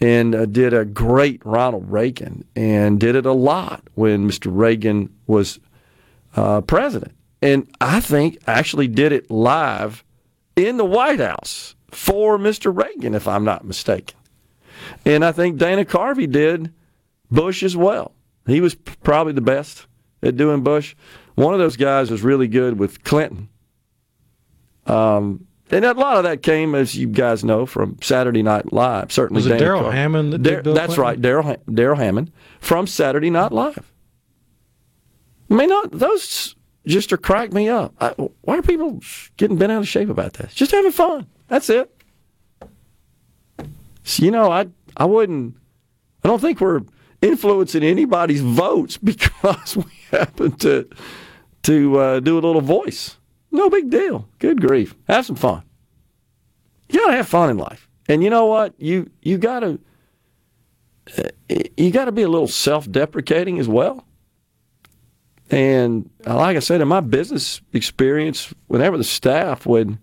[0.00, 4.46] and uh, did a great Ronald Reagan, and did it a lot when Mr.
[4.54, 5.58] Reagan was
[6.36, 7.14] uh, president.
[7.42, 10.04] And I think actually did it live
[10.54, 12.74] in the White House for Mr.
[12.74, 14.16] Reagan, if I'm not mistaken.
[15.04, 16.72] And I think Dana Carvey did
[17.30, 18.12] Bush as well.
[18.46, 19.86] He was probably the best
[20.22, 20.94] at doing Bush.
[21.34, 23.48] One of those guys was really good with Clinton.
[24.86, 29.10] Um, and a lot of that came, as you guys know, from Saturday Night Live.
[29.10, 32.30] Certainly, Was it Dana Darrell Hammond that did Dar- That's right, Darrell Darrell Hammond
[32.60, 33.90] from Saturday Night Live.
[35.50, 36.56] I mean, not, those
[36.86, 37.94] just are crack me up.
[38.00, 38.10] I,
[38.42, 39.00] why are people
[39.36, 40.52] getting bent out of shape about this?
[40.54, 41.26] Just having fun.
[41.48, 41.90] That's it.
[44.16, 44.66] You know, I
[44.96, 45.56] I wouldn't.
[46.24, 46.82] I don't think we're
[47.20, 50.88] influencing anybody's votes because we happen to
[51.62, 53.16] to uh, do a little voice.
[53.50, 54.28] No big deal.
[54.38, 54.94] Good grief.
[55.08, 55.62] Have some fun.
[56.88, 58.74] You gotta have fun in life, and you know what?
[58.78, 59.78] You you gotta
[61.18, 61.28] uh,
[61.76, 64.06] you gotta be a little self deprecating as well.
[65.50, 69.98] And uh, like I said, in my business experience, whenever the staff would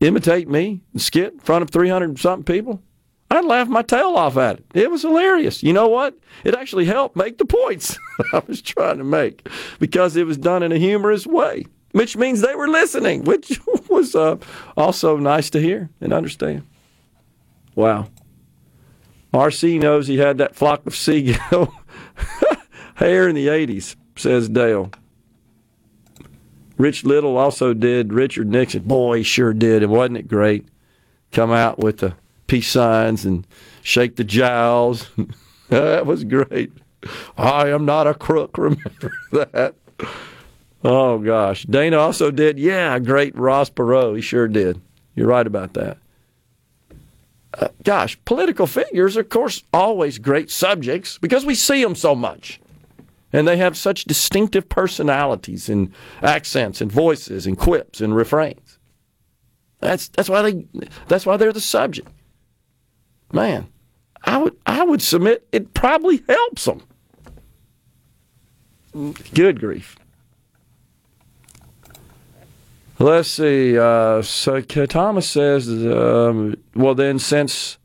[0.00, 2.82] imitate me and skit in front of 300 something people,
[3.30, 4.64] I'd laugh my tail off at it.
[4.74, 5.62] It was hilarious.
[5.62, 6.16] You know what?
[6.44, 7.98] It actually helped make the points
[8.32, 9.48] I was trying to make
[9.78, 14.14] because it was done in a humorous way, which means they were listening, which was
[14.14, 14.36] uh,
[14.76, 16.66] also nice to hear and understand.
[17.74, 18.08] Wow.
[19.34, 21.72] RC knows he had that flock of seagull
[22.94, 24.90] hair in the 80s, says Dale.
[26.78, 28.82] Rich Little also did Richard Nixon.
[28.82, 29.82] Boy, sure did.
[29.82, 30.68] And wasn't it great?
[31.32, 32.14] Come out with the
[32.46, 33.46] peace signs and
[33.82, 35.08] shake the jowls.
[35.68, 36.72] that was great.
[37.36, 38.58] I am not a crook.
[38.58, 39.74] Remember that?
[40.84, 41.64] Oh, gosh.
[41.64, 44.16] Dana also did, yeah, great Ross Perot.
[44.16, 44.80] He sure did.
[45.14, 45.98] You're right about that.
[47.58, 52.60] Uh, gosh, political figures, of course, always great subjects because we see them so much.
[53.32, 55.92] And they have such distinctive personalities and
[56.22, 58.78] accents and voices and quips and refrains.
[59.80, 60.66] That's that's why they
[61.08, 62.08] that's why they're the subject.
[63.32, 63.68] Man,
[64.22, 66.82] I would I would submit it probably helps them.
[69.34, 69.96] Good grief.
[72.98, 73.78] Let's see.
[73.78, 77.76] Uh, so Thomas says, um, well, then, since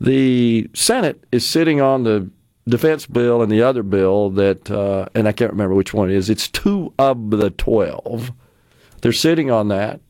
[0.00, 2.28] the Senate is sitting on the
[2.68, 6.16] defense bill and the other bill that, uh, and I can't remember which one it
[6.16, 8.32] is, it's two of the 12.
[9.00, 10.00] They're sitting on that,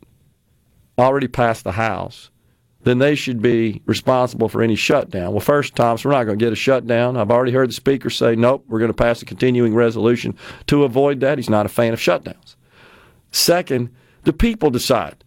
[0.98, 2.30] already passed the House.
[2.86, 5.32] Then they should be responsible for any shutdown.
[5.32, 7.16] Well, first, Thomas, we're not going to get a shutdown.
[7.16, 10.36] I've already heard the Speaker say, nope, we're going to pass a continuing resolution
[10.68, 11.36] to avoid that.
[11.36, 12.54] He's not a fan of shutdowns.
[13.32, 13.92] Second,
[14.22, 15.24] the people decide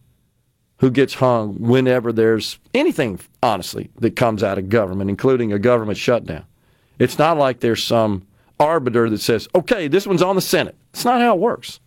[0.77, 5.97] who gets hung whenever there's anything, honestly, that comes out of government, including a government
[5.97, 6.45] shutdown.
[6.97, 8.25] It's not like there's some
[8.57, 10.77] arbiter that says, okay, this one's on the Senate.
[10.93, 11.81] It's not how it works.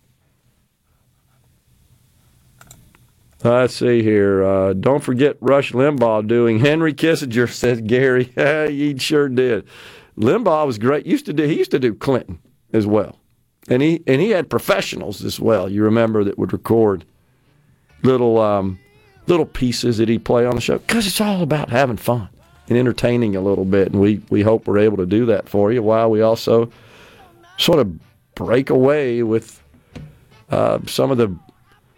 [3.43, 4.43] Let's see here.
[4.43, 8.25] Uh, don't forget Rush Limbaugh doing Henry Kissinger, says Gary.
[8.71, 9.65] he sure did.
[10.17, 11.05] Limbaugh was great.
[11.05, 12.39] Used to do he used to do Clinton
[12.71, 13.19] as well.
[13.69, 15.69] And he and he had professionals as well.
[15.69, 17.05] You remember that would record
[18.03, 18.79] little um,
[19.27, 22.29] little pieces that he'd play on the show because it's all about having fun
[22.69, 23.91] and entertaining a little bit.
[23.91, 26.71] And we we hope we're able to do that for you while we also
[27.57, 27.99] sort of
[28.35, 29.61] break away with
[30.49, 31.35] uh, some of the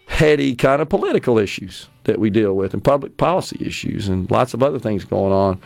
[0.08, 4.54] heady kind of political issues that we deal with and public policy issues and lots
[4.54, 5.60] of other things going on.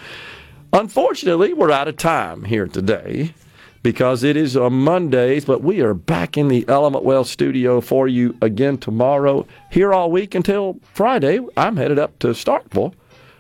[0.72, 3.34] Unfortunately, we're out of time here today
[3.82, 8.08] because it is on Mondays, but we are back in the Element Wealth studio for
[8.08, 9.46] you again tomorrow.
[9.72, 11.40] Here all week until Friday.
[11.56, 12.94] I'm headed up to Starkville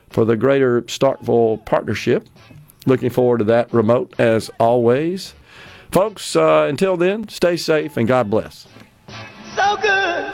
[0.09, 2.27] for the Greater Starkville Partnership.
[2.85, 5.33] Looking forward to that remote as always.
[5.91, 8.67] Folks, uh, until then, stay safe and God bless.
[9.55, 10.33] So good,